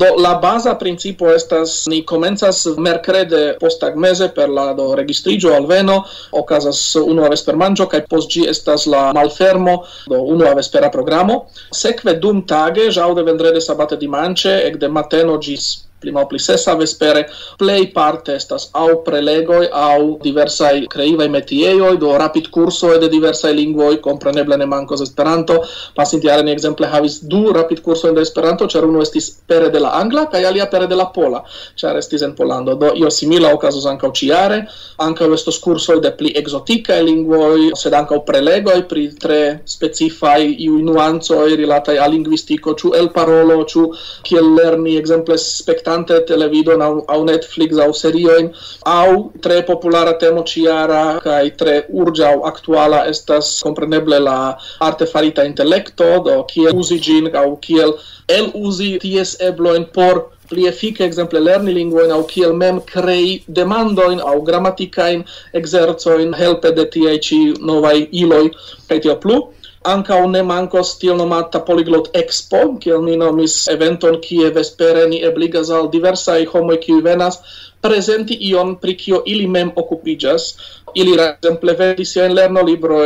Do 0.00 0.12
la 0.18 0.34
baza 0.42 0.74
principo 0.80 1.30
estas 1.32 1.84
ni 1.86 2.02
comenzas 2.04 2.64
mercrede 2.76 3.44
postag 3.60 3.94
posttagmeze 3.94 4.28
per 4.34 4.48
la 4.48 4.72
do 4.74 4.94
registriĝo 4.96 5.54
alveno, 5.54 6.02
okazas 6.32 6.96
unua 6.96 7.28
vespermanĝo 7.28 7.86
kaj 7.90 8.04
post 8.10 8.30
gi 8.32 8.46
estas 8.48 8.86
la 8.86 9.12
malfermo, 9.12 9.84
do 10.10 10.22
unua 10.34 10.54
vespera 10.54 10.90
programo. 10.90 11.46
Sekve 11.72 12.16
dum 12.20 12.46
tage, 12.46 12.90
jaude 12.90 13.22
vendrede, 13.22 13.60
sabate, 13.60 13.96
dimanche, 13.96 14.50
ec 14.68 14.78
de 14.78 14.88
mateno 14.88 15.38
gis 15.38 15.84
prima 15.98 16.20
o 16.20 16.26
pli 16.26 16.38
sesa 16.38 16.74
vespere, 16.76 17.24
plei 17.56 17.88
parte 17.92 18.34
estas 18.34 18.68
au 18.72 19.00
prelegoi 19.02 19.68
au 19.72 20.18
diversai 20.22 20.86
creivai 20.90 21.28
metieioi, 21.28 21.96
do 21.98 22.16
rapid 22.20 22.50
curso 22.52 22.92
de 22.98 23.08
diversai 23.08 23.54
lingvoi, 23.54 24.00
compreneble 24.04 24.56
ne 24.56 24.66
mancos 24.68 25.00
Esperanto, 25.00 25.62
pasintiare 25.94 26.42
ni 26.42 26.52
exemple 26.52 26.86
havis 26.86 27.22
du 27.22 27.52
rapid 27.52 27.80
curso 27.80 28.12
de 28.12 28.20
Esperanto, 28.20 28.68
cer 28.68 28.84
uno 28.84 29.00
estis 29.00 29.30
pere 29.46 29.70
de 29.70 29.80
la 29.80 29.94
Angla, 30.00 30.26
kai 30.28 30.44
alia 30.44 30.66
pere 30.66 30.86
de 30.86 30.98
la 30.98 31.08
Pola, 31.14 31.40
cer 31.76 31.96
estis 31.96 32.22
en 32.22 32.34
Polando, 32.34 32.74
do 32.74 32.92
io 32.94 33.10
simila 33.10 33.54
ocasos 33.54 33.86
ancau 33.86 34.12
ciare, 34.12 34.66
ancau 34.98 35.32
estos 35.32 35.58
curso 35.58 35.96
de 36.00 36.12
pli 36.12 36.34
exoticae 36.36 37.02
lingvoi, 37.02 37.70
sed 37.78 37.96
ancau 37.96 38.20
prelegoi 38.28 38.84
pri 38.90 39.08
tre 39.20 39.40
specifai 39.64 40.52
iui 40.66 40.82
nuanzoi 40.84 41.56
rilatai 41.56 41.96
a 41.96 42.06
linguistico, 42.10 42.74
ciu 42.76 42.92
el 42.92 43.10
parolo, 43.14 43.62
ciu 43.64 43.88
kiel 44.22 44.52
lerni 44.58 44.98
exemple 44.98 45.38
spectatori, 45.38 45.93
vidante 45.94 46.26
televidon 46.26 46.80
au, 46.80 47.04
au 47.08 47.24
Netflix 47.24 47.76
au 47.78 47.92
serioin. 47.92 48.50
Au 48.84 49.32
tre 49.40 49.62
populara 49.62 50.14
temo 50.14 50.42
ciara 50.44 51.20
kai 51.22 51.50
tre 51.56 51.86
urgia 51.92 52.32
au 52.34 52.44
actuala 52.44 53.06
estas 53.08 53.60
compreneble 53.62 54.18
la 54.18 54.56
arte 54.80 55.06
farita 55.06 55.44
intellecto 55.44 56.22
do 56.24 56.44
kiel 56.44 56.74
uzi 56.74 57.00
gin 57.00 57.30
au 57.34 57.56
kiel 57.56 57.94
el 58.28 58.50
uzi 58.54 58.98
ties 58.98 59.36
ebloin 59.40 59.84
por 59.84 60.30
pli 60.48 60.66
efike 60.66 61.04
ekzemple 61.04 61.40
lerni 61.40 61.72
lingvojn 61.72 62.12
aŭ 62.12 62.22
kiel 62.28 62.52
mem 62.52 62.80
krei 62.80 63.42
demandojn 63.48 64.20
aŭ 64.20 64.36
gramatikajn 64.44 65.24
ekzercojn 65.60 66.34
helpe 66.34 66.72
de 66.72 66.84
tiaj 66.84 67.18
ĉi 67.26 67.40
novaj 67.60 67.98
iloj 68.12 68.50
kaj 68.88 69.00
tio 69.00 69.16
plu 69.16 69.42
anca 69.84 70.16
ne 70.26 70.42
mankos 70.42 70.94
tiel 70.98 71.16
nomata 71.20 71.60
Polyglot 71.60 72.08
Expo, 72.16 72.62
kiel 72.80 73.04
ni 73.04 73.16
nomis 73.20 73.56
eventon, 73.68 74.16
kie 74.24 74.50
vespere 74.50 75.04
ni 75.08 75.20
ebligas 75.28 75.70
al 75.70 75.90
diversai 75.92 76.44
homoi 76.52 76.78
kiu 76.80 77.02
venas, 77.04 77.40
prezenti 77.84 78.38
ion 78.48 78.76
pri 78.80 78.94
kio 78.96 79.20
ili 79.28 79.46
mem 79.46 79.72
okupigas, 79.76 80.54
ili 80.94 81.14
exemple 81.20 81.74
vendis 81.78 82.12
siajn 82.12 82.34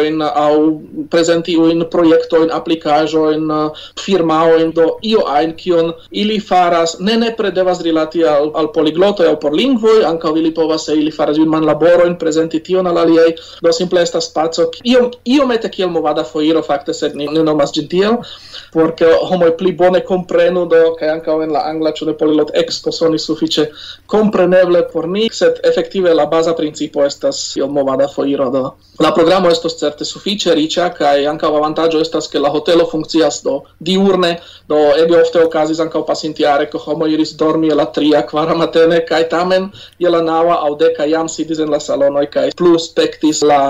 in 0.07 0.23
aŭ 0.23 0.55
prezentiujn 1.11 1.83
in 2.43 2.51
aplikaĵojn, 2.53 3.49
firmaojn, 4.05 4.73
do 4.73 4.99
io 5.03 5.25
ein 5.29 5.55
kion 5.57 5.93
ili 6.11 6.41
faras, 6.41 6.99
ne 7.01 7.17
ne 7.17 7.35
predevas 7.37 7.81
rilati 7.83 8.25
al, 8.25 8.51
al 8.55 8.73
poliglotoj 8.73 9.29
aŭ 9.29 9.37
por 9.41 9.53
lingvoj, 9.53 10.05
ankaŭ 10.05 10.37
ili 10.37 10.55
povas 10.55 10.87
se 10.87 10.95
ili 10.95 11.11
faras 11.11 11.39
man 11.39 11.65
laborojn, 11.65 12.17
presenti 12.19 12.61
tion 12.61 12.87
al 12.87 12.99
aliaj, 12.99 13.35
do 13.63 13.73
simple 13.73 14.03
estas 14.03 14.33
io 14.85 15.11
io 15.25 15.47
mete 15.47 15.69
kiel 15.69 15.89
movada 15.89 16.25
foiro 16.25 16.63
fakte, 16.63 16.95
sed 16.95 17.15
ni 17.15 17.27
ne 17.27 17.43
nomas 17.43 17.73
ĝin 17.73 17.89
porque 18.73 19.07
homo 19.29 19.47
ke 19.49 19.57
pli 19.57 19.73
bone 19.73 20.01
comprenu 20.05 20.67
do 20.69 20.95
ke 20.99 21.09
ankaŭ 21.09 21.43
en 21.43 21.53
la 21.53 21.65
angla 21.71 21.93
ĉu 21.97 22.09
ne 22.09 22.15
polilot 22.21 22.51
expo 22.55 22.93
soni 22.93 23.19
sufiĉe 23.19 23.67
compreneble 24.07 24.83
por 24.93 25.09
ni, 25.09 25.29
sed 25.33 25.61
efektive 25.65 26.15
la 26.15 26.27
baza 26.27 26.55
principo 26.59 27.05
estas 27.05 27.57
io 27.57 27.69
movada 27.79 28.09
foiro 28.15 28.51
do 28.55 28.63
la 29.05 29.11
programo 29.15 29.51
estos 29.55 29.77
certe 29.81 30.07
sufiĉe 30.09 30.55
riĉa 30.59 30.89
kaj 30.99 31.27
ankaŭ 31.33 31.51
avantaĝo 31.59 32.01
estas 32.05 32.27
ke 32.33 32.43
la 32.45 32.51
hotelo 32.55 32.87
funkcias 32.93 33.41
do 33.45 33.55
diurne 33.89 34.33
do 34.73 34.81
eble 35.03 35.21
ofte 35.23 35.43
okazis 35.45 35.83
ankaŭ 35.85 36.03
pasintjare 36.09 36.67
ke 36.73 36.83
homoj 36.87 37.11
iris 37.15 37.35
dormi 37.43 37.71
la 37.81 37.87
tria 37.99 38.25
kvara 38.31 38.57
matene 38.63 38.99
kaj 39.11 39.23
tamen 39.35 39.71
je 40.05 40.11
la 40.15 40.23
naŭa 40.31 40.59
aŭ 40.67 40.73
deka 40.83 41.07
jam 41.13 41.31
sidis 41.37 41.63
en 41.65 41.71
la 41.77 41.81
salonoj 41.87 42.27
kaj 42.35 42.49
plu 42.59 42.75
spektis 42.89 43.45
la 43.53 43.61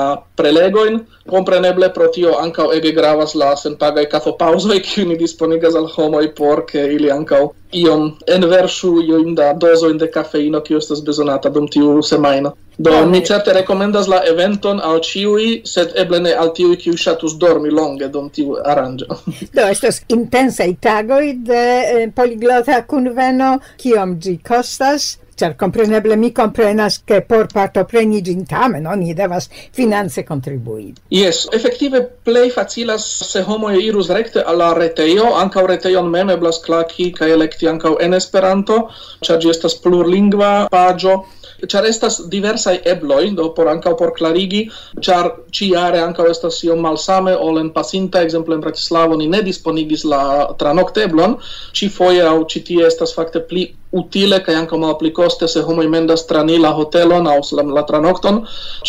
prelegojn 0.40 1.00
compreneble 1.30 1.90
pro 1.94 2.08
tio 2.14 2.34
ankaŭ 2.42 2.68
ege 2.76 2.92
gravas 2.96 3.34
la 3.42 3.54
senpagaj 3.56 4.06
kafopaŭzoj 4.14 4.80
kiuj 4.88 5.06
ni 5.12 5.18
disponigas 5.20 5.78
al 5.78 5.88
homoj 5.94 6.26
por 6.40 6.64
ke 6.70 6.84
ili 6.96 7.10
ankaŭ 7.14 7.42
iom 7.82 8.06
enverŝu 8.36 8.94
iom 9.02 9.34
da 9.34 9.52
dozojn 9.52 9.98
de 9.98 10.08
kafeino 10.10 10.60
kiu 10.64 10.78
estas 10.78 11.04
bezonata 11.04 11.50
dum 11.52 11.68
tiu 11.68 12.02
semajno. 12.02 12.54
Do 12.78 12.90
no, 12.90 13.06
mi 13.10 13.20
certe 13.26 13.52
recomendas 13.52 14.06
la 14.08 14.20
eventon 14.30 14.80
al 14.80 15.00
ciui, 15.02 15.62
sed 15.66 15.96
eble 15.98 16.20
ne 16.22 16.34
al 16.42 16.52
tiui 16.54 16.76
kiuj 16.78 16.96
shatus 17.04 17.34
dormi 17.42 17.70
longe 17.74 18.08
dum 18.08 18.28
tiu 18.30 18.56
aranjo. 18.64 19.18
do 19.56 19.66
estas 19.66 20.02
intensei 20.08 20.76
tagoi 20.80 21.32
de 21.50 21.64
eh, 21.94 22.04
poliglota 22.14 22.82
kunveno, 22.86 23.56
kiom 23.82 24.14
gi 24.22 24.38
costas, 24.48 25.16
Ĉar 25.38 25.52
kompreneble 25.54 26.16
mi 26.18 26.32
komprenas, 26.34 26.96
ke 27.06 27.20
por 27.28 27.46
partopreni 27.52 28.18
ĝin 28.26 28.40
tamen 28.50 28.88
oni 28.90 29.14
devas 29.14 29.46
finance 29.76 30.24
kontribui. 30.26 30.88
Jes, 31.14 31.44
efektive 31.58 32.00
plej 32.26 32.48
facilas 32.56 33.06
se 33.28 33.44
homoj 33.46 33.76
irus 33.84 34.10
rekte 34.10 34.42
al 34.42 34.58
la 34.58 34.72
retejo, 34.80 35.30
ankaŭ 35.38 35.66
retejon 35.70 36.10
mem 36.10 36.34
eblas 36.34 36.58
klaki 36.66 37.12
kaj 37.14 37.30
elekti 37.38 37.70
ankaŭ 37.70 37.94
en 38.02 38.18
Esperanto, 38.18 38.80
ĉar 39.22 39.38
ĝi 39.44 39.54
estas 39.54 39.78
plurlingva 39.84 40.52
paĝo. 40.74 41.20
Char 41.66 41.86
estas 41.88 42.20
diversai 42.30 42.76
ebloi, 42.86 43.32
do 43.34 43.48
por 43.54 43.66
ankaŭ 43.66 43.96
por 43.98 44.12
clarigi, 44.14 44.60
char 45.02 45.32
ciare 45.50 45.98
ancao 45.98 46.28
estas 46.30 46.60
iom 46.62 46.84
malsame, 46.86 47.32
ol 47.34 47.58
en 47.58 47.72
pasinta, 47.74 48.22
exemple 48.22 48.54
en 48.54 48.62
Bratislavo, 48.62 49.16
ni 49.18 49.26
ne 49.26 49.40
disponigis 49.42 50.04
la 50.06 50.20
tranokteblon, 50.60 51.34
ci 51.74 51.90
foie 51.90 52.22
au 52.22 52.44
citie 52.46 52.86
estas 52.86 53.14
fakte 53.16 53.42
pli 53.50 53.66
utile 53.92 54.40
kaj 54.44 54.54
ankaŭ 54.62 54.78
malpli 54.78 55.12
koste 55.14 55.48
se 55.48 55.62
homoj 55.64 55.86
mendas 55.88 56.26
trani 56.30 56.58
la 56.58 56.72
hotelon 56.76 57.26
aŭ 57.26 57.38
la, 57.58 57.64
la 57.78 57.84
tranokton, 57.90 58.42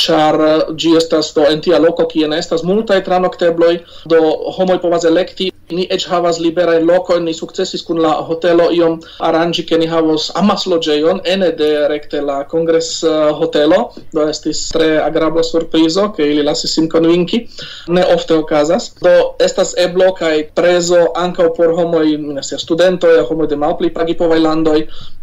ĉar 0.04 0.42
eh, 0.48 0.58
ĝi 0.76 0.96
estas 1.02 1.34
do 1.38 1.48
en 1.52 1.62
tia 1.62 1.80
loko 1.80 2.08
kie 2.12 2.28
ne 2.28 2.40
estas 2.40 2.66
multaj 2.68 3.04
tranoktebloj, 3.06 3.78
do 4.12 4.20
homoj 4.58 4.80
povas 4.84 5.08
elekti 5.14 5.52
ni 5.76 5.86
eĉ 5.94 6.08
havas 6.10 6.40
liberaj 6.42 6.80
lokojn, 6.82 7.26
ni 7.28 7.34
sukcesis 7.38 7.84
kun 7.86 8.02
la 8.02 8.14
hotelo 8.26 8.70
iom 8.74 8.98
aranĝi, 9.26 9.66
ke 9.70 9.78
ni 9.78 9.88
havos 9.90 10.30
amasloĝejon 10.42 11.22
ene 11.30 11.52
de 11.60 11.70
rekte 11.92 12.22
la 12.26 12.40
kongres 12.50 12.92
eh, 13.04 13.18
hotelo, 13.40 13.82
do 14.14 14.26
estis 14.30 14.64
tre 14.74 14.90
agrabla 15.04 15.44
surprizo, 15.46 16.10
ke 16.16 16.26
ili 16.32 16.46
lasis 16.46 16.74
sin 16.76 16.90
konvinki, 16.90 17.44
ne 17.96 18.06
ofte 18.16 18.38
okazas. 18.38 18.92
Do 19.04 19.14
estas 19.46 19.76
eblo 19.78 20.12
kaj 20.18 20.50
prezo 20.58 21.06
ankaŭ 21.16 21.52
por 21.58 21.76
homoj, 21.78 22.06
ne 22.38 22.44
studentoj, 22.50 23.20
homoj 23.30 23.50
de 23.52 23.60
malpli 23.60 23.94
pagipovaj 23.94 24.40
landoj, 24.42 24.80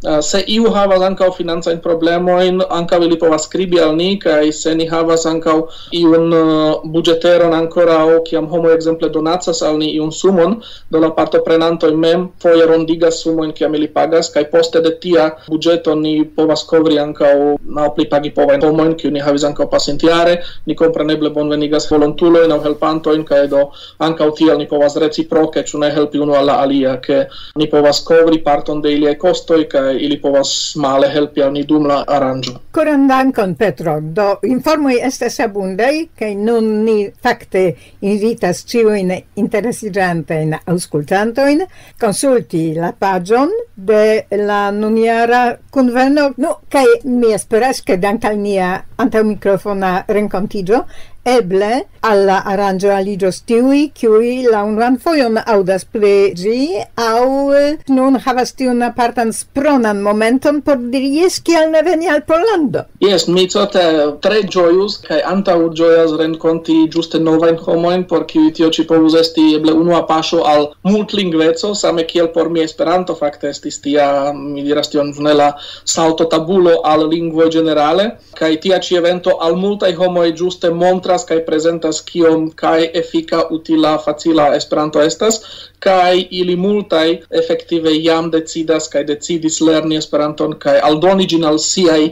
Eh, 0.07 0.23
se 0.23 0.43
iu 0.47 0.69
havas 0.71 1.01
ankaŭ 1.03 1.31
financajn 1.35 1.79
problemojn, 1.83 2.61
ankaŭ 2.71 2.99
ili 3.03 3.17
povas 3.19 3.47
skribi 3.49 3.79
al 3.83 3.95
ni 3.97 4.19
kaj 4.23 4.53
se 4.55 4.75
ni 4.79 4.85
havas 4.87 5.25
ankaŭ 5.27 5.55
iun 5.99 6.35
eh, 6.37 6.75
buĝeteron 6.95 7.55
ankoraŭ 7.57 8.21
kiam 8.29 8.47
homo 8.51 8.71
ekzemple 8.71 9.09
donacas 9.15 9.63
al 9.67 9.81
ni 9.81 9.89
iun 9.97 10.13
sumon, 10.13 10.59
do 10.93 11.01
la 11.03 11.09
partoprenantoj 11.17 11.91
mem 12.03 12.27
foje 12.43 12.67
rondigas 12.71 13.23
sumojn 13.25 13.55
kiam 13.57 13.75
ili 13.75 13.89
pagas 13.95 14.29
kaj 14.35 14.45
poste 14.51 14.83
de 14.85 14.93
tia 15.01 15.25
budgeto 15.49 15.95
ni 15.95 16.13
povas 16.37 16.63
kovri 16.71 17.01
ankaŭ 17.03 17.33
aŭ 17.87 17.89
plipagi 17.97 18.35
povajn 18.37 18.69
homojn 18.69 18.95
kiu 19.01 19.11
ni 19.11 19.25
havis 19.25 19.49
ankaŭ 19.51 19.67
pasintjare, 19.75 20.37
ni 20.67 20.77
kompreneble 20.77 21.33
bonvenigas 21.41 21.89
volontulojn 21.91 22.53
aŭ 22.53 22.61
helpantojn 22.69 23.25
kaj 23.33 23.43
do 23.57 23.65
ankaŭ 24.11 24.31
tial 24.39 24.63
ni 24.63 24.69
povas 24.71 25.01
reciproke 25.03 25.67
ĉu 25.67 25.83
ne 25.83 25.91
helpi 25.99 26.23
unu 26.23 26.37
al 26.37 26.47
la 26.53 26.61
alia 26.69 26.97
ke 27.09 27.25
ni 27.57 27.67
povas 27.75 28.05
kovri 28.05 28.45
parton 28.45 28.85
de 28.85 28.95
iliaj 29.01 29.19
kostoj 29.27 29.56
projektoj 29.57 29.69
kaj 29.69 29.97
ili 30.01 30.21
povas 30.21 30.77
male 30.77 31.09
helpi 31.09 31.43
al 31.43 31.53
ni 31.53 31.65
dum 31.65 31.87
la 31.87 32.05
aranĝo. 32.09 32.53
Koran 32.73 33.09
dankon 33.09 33.55
Petro. 33.55 34.01
Do 34.01 34.37
informoj 34.43 34.99
estas 35.03 35.41
abundaj 35.41 36.07
kaj 36.19 36.35
nun 36.35 36.85
ni 36.85 37.11
fakte 37.23 37.75
invitas 38.01 38.65
ĉiujn 38.67 39.13
interesiĝantajn 39.37 40.57
aŭskultantojn 40.67 41.65
konsulti 42.01 42.75
la 42.77 42.93
paĝon 42.93 43.51
de 43.77 44.27
la 44.37 44.71
nunjara 44.71 45.57
kunveno. 45.71 46.33
Nu 46.37 46.57
kaj 46.69 46.85
mi 47.05 47.33
esperas 47.33 47.81
ke 47.81 47.97
dank 47.97 48.25
al 48.25 48.39
nia 48.39 48.83
antaŭ 49.03 49.23
microfona 49.29 49.93
rencontigio, 50.09 50.85
eble 51.27 51.87
alla 52.01 52.43
arrangio 52.45 52.93
aligio 52.95 53.31
stiui 53.33 53.91
qui 53.91 54.47
la 54.47 54.63
unuan 54.63 54.97
foion 54.97 55.41
audas 55.45 55.85
pri 55.85 56.33
au 56.95 57.51
nun 57.89 58.19
havas 58.27 58.53
tiun 58.55 58.83
apartan 58.83 59.33
spronan 59.33 60.03
momenton 60.03 60.61
por 60.63 60.77
diri 60.93 61.11
jes 61.17 61.41
kial 61.41 61.71
ne 61.71 61.83
veni 61.83 62.07
al 62.09 62.23
Pollando. 62.23 62.85
Yes, 63.01 63.27
mi 63.27 63.49
certe 63.49 63.83
tre 64.23 64.45
ĝojus 64.55 65.01
kaj 65.09 65.19
antaŭ 65.33 65.57
gioias 65.75 66.15
renconti 66.21 66.77
giuste 66.95 67.19
novain 67.19 67.59
homojn, 67.59 68.07
por 68.07 68.27
qui 68.31 68.53
tio 68.53 68.71
ci 68.71 68.87
povus 68.87 69.19
esti 69.19 69.57
eble 69.57 69.75
unua 69.75 70.07
pasio 70.07 70.45
al 70.45 70.69
multlingveco, 70.83 71.75
same 71.75 72.07
kiel 72.07 72.29
por 72.29 72.51
mi 72.51 72.63
Esperanto 72.63 73.15
fakte 73.19 73.51
estis 73.51 73.81
tia, 73.83 74.33
mi 74.33 74.63
diras 74.63 74.91
tion 74.95 75.11
vnela 75.13 75.57
salto 75.85 76.25
tabulo 76.31 76.81
al 76.85 77.09
lingvo 77.11 77.51
generale 77.51 78.13
kai 78.39 78.57
tia 78.63 78.79
ci 78.87 78.99
evento 79.01 79.37
al 79.47 79.57
multaj 79.63 79.93
homoj 80.01 80.29
ĝuste 80.41 80.71
montras 80.83 81.25
kaj 81.29 81.41
prezentas 81.49 82.03
kiom 82.11 82.51
kaj 82.63 82.91
efika, 83.03 83.43
utila, 83.59 83.97
facila 84.05 84.53
Esperanto 84.57 85.03
estas 85.03 85.41
kaj 85.87 86.27
ili 86.31 86.57
multaj 86.57 87.09
efektive 87.41 87.93
jam 88.03 88.31
decidas 88.31 88.89
kaj 88.93 89.05
decidis 89.11 89.61
lerni 89.61 89.99
Esperanton 90.01 90.55
kaj 90.63 90.77
aldoni 90.89 91.27
ĝin 91.33 91.45
al 91.51 91.59
siaj 91.63 92.03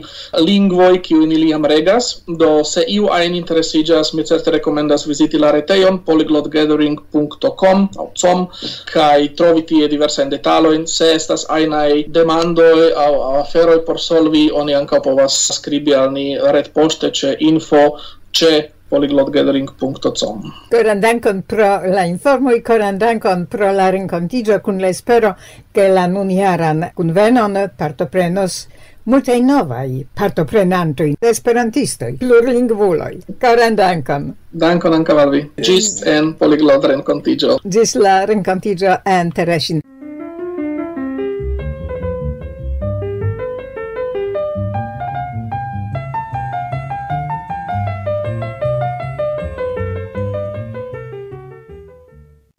lingvoj 0.47 1.01
kiujn 1.07 1.31
ili 1.37 1.49
jam 1.49 1.65
regas. 1.71 2.11
Do 2.41 2.63
se 2.63 2.83
iu 2.97 3.09
ajn 3.11 3.35
interesiĝas, 3.35 4.13
mi 4.13 4.25
certe 4.29 4.51
rekomendas 4.55 5.07
viziti 5.07 5.41
la 5.41 5.51
retejon 5.55 5.99
polyglotgathering.com 6.07 7.87
aŭ 8.03 8.07
com 8.21 8.45
kaj 8.93 9.27
trovi 9.39 9.65
tie 9.71 9.89
diversajn 9.91 10.29
detalojn. 10.35 10.87
Se 10.87 11.11
estas 11.15 11.45
ajnaj 11.57 12.03
demandoj 12.19 12.91
aŭ 13.05 13.11
aferoj 13.41 13.79
por 13.87 13.99
solvi, 14.01 14.45
oni 14.53 14.75
ankaŭ 14.75 15.01
povas 15.09 15.39
skribi 15.57 15.95
al 15.95 16.11
ni 16.15 16.27
ret 16.57 16.64
et 16.65 16.71
poste 16.71 17.11
ce 17.11 17.35
info 17.39 17.99
ce 18.31 18.71
polyglotgathering.com 18.89 20.53
Coran 20.69 20.99
dankon 20.99 21.43
pro 21.45 21.81
la 21.85 22.05
informoi, 22.05 22.61
coran 22.61 22.97
dankon 22.97 23.45
pro 23.47 23.71
la 23.71 23.89
rencontigio 23.89 24.59
cun 24.61 24.77
la 24.79 24.87
espero 24.87 25.35
che 25.71 25.87
la 25.87 26.05
nuniaran 26.05 26.91
cunvenon 26.93 27.71
partoprenos 27.75 28.67
multai 29.05 29.41
novai 29.41 30.05
partoprenantoi 30.13 31.15
esperantistoi, 31.19 32.13
plurlingvuloi. 32.13 33.19
Coran 33.39 33.75
dankon! 33.75 34.33
Dankon 34.49 34.93
anca 34.93 35.13
valvi! 35.13 35.51
Gis 35.61 36.01
en 36.05 36.33
polyglot 36.37 36.85
rencontigio! 36.85 37.59
Gis 37.63 37.95
la 37.95 38.23
rencontigio 38.25 38.99
en 39.03 39.31
Teresin! 39.31 39.81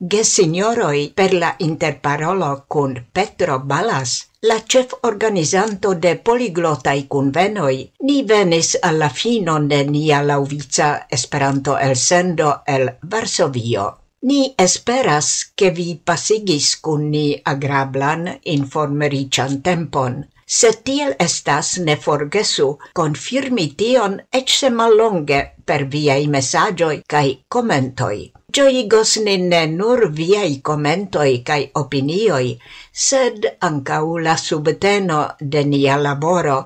Gesignoroi 0.09 1.11
per 1.13 1.33
la 1.35 1.57
interparolo 1.59 2.65
con 2.69 3.07
Petro 3.11 3.59
Balas, 3.59 4.29
la 4.43 4.63
chef 4.63 4.93
organizanto 5.01 5.95
de 5.95 6.13
poliglotai 6.17 7.09
convenoi, 7.09 7.91
ni 8.07 8.23
venis 8.23 8.77
alla 8.81 9.09
fino 9.09 9.59
de 9.59 9.83
nia 9.83 10.21
lauvica 10.23 11.07
Esperanto 11.11 11.77
el 11.77 11.97
sendo 11.97 12.63
el 12.67 12.87
Varsovio. 13.03 13.99
Ni 14.21 14.55
esperas 14.57 15.51
che 15.57 15.73
vi 15.73 15.99
pasigis 16.05 16.79
kun 16.79 17.11
ni 17.11 17.27
agrablan 17.43 18.31
informerician 18.45 19.61
tempon, 19.61 20.23
se 20.47 20.71
tiel 20.87 21.17
estas 21.19 21.79
ne 21.79 21.97
forgesu 21.97 22.71
confirmi 22.95 23.75
tion 23.75 24.21
ec 24.31 24.49
se 24.49 24.71
mallonge 24.71 25.45
per 25.65 25.89
viei 25.91 26.29
messagioi 26.29 27.03
cae 27.03 27.39
commentoi. 27.49 28.36
Gioigos 28.55 29.17
nin 29.27 29.49
ne 29.51 29.67
nur 29.67 30.01
viei 30.19 30.61
commentoi 30.63 31.43
cae 31.49 31.71
opinioi, 31.81 32.59
sed 33.07 33.47
ancau 33.69 34.19
la 34.27 34.37
subteno 34.37 35.21
de 35.41 35.65
nia 35.65 35.97
laboro 36.05 36.59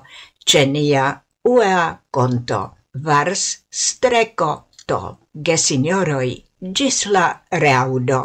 ce 0.45 0.65
nia 0.65 1.05
UEA 1.53 1.85
conto. 2.11 2.61
Vars 2.93 3.43
streco 3.69 4.51
to, 4.85 5.17
gesignoroi, 5.45 6.31
gis 6.75 7.05
la 7.07 7.25
reaudo. 7.63 8.21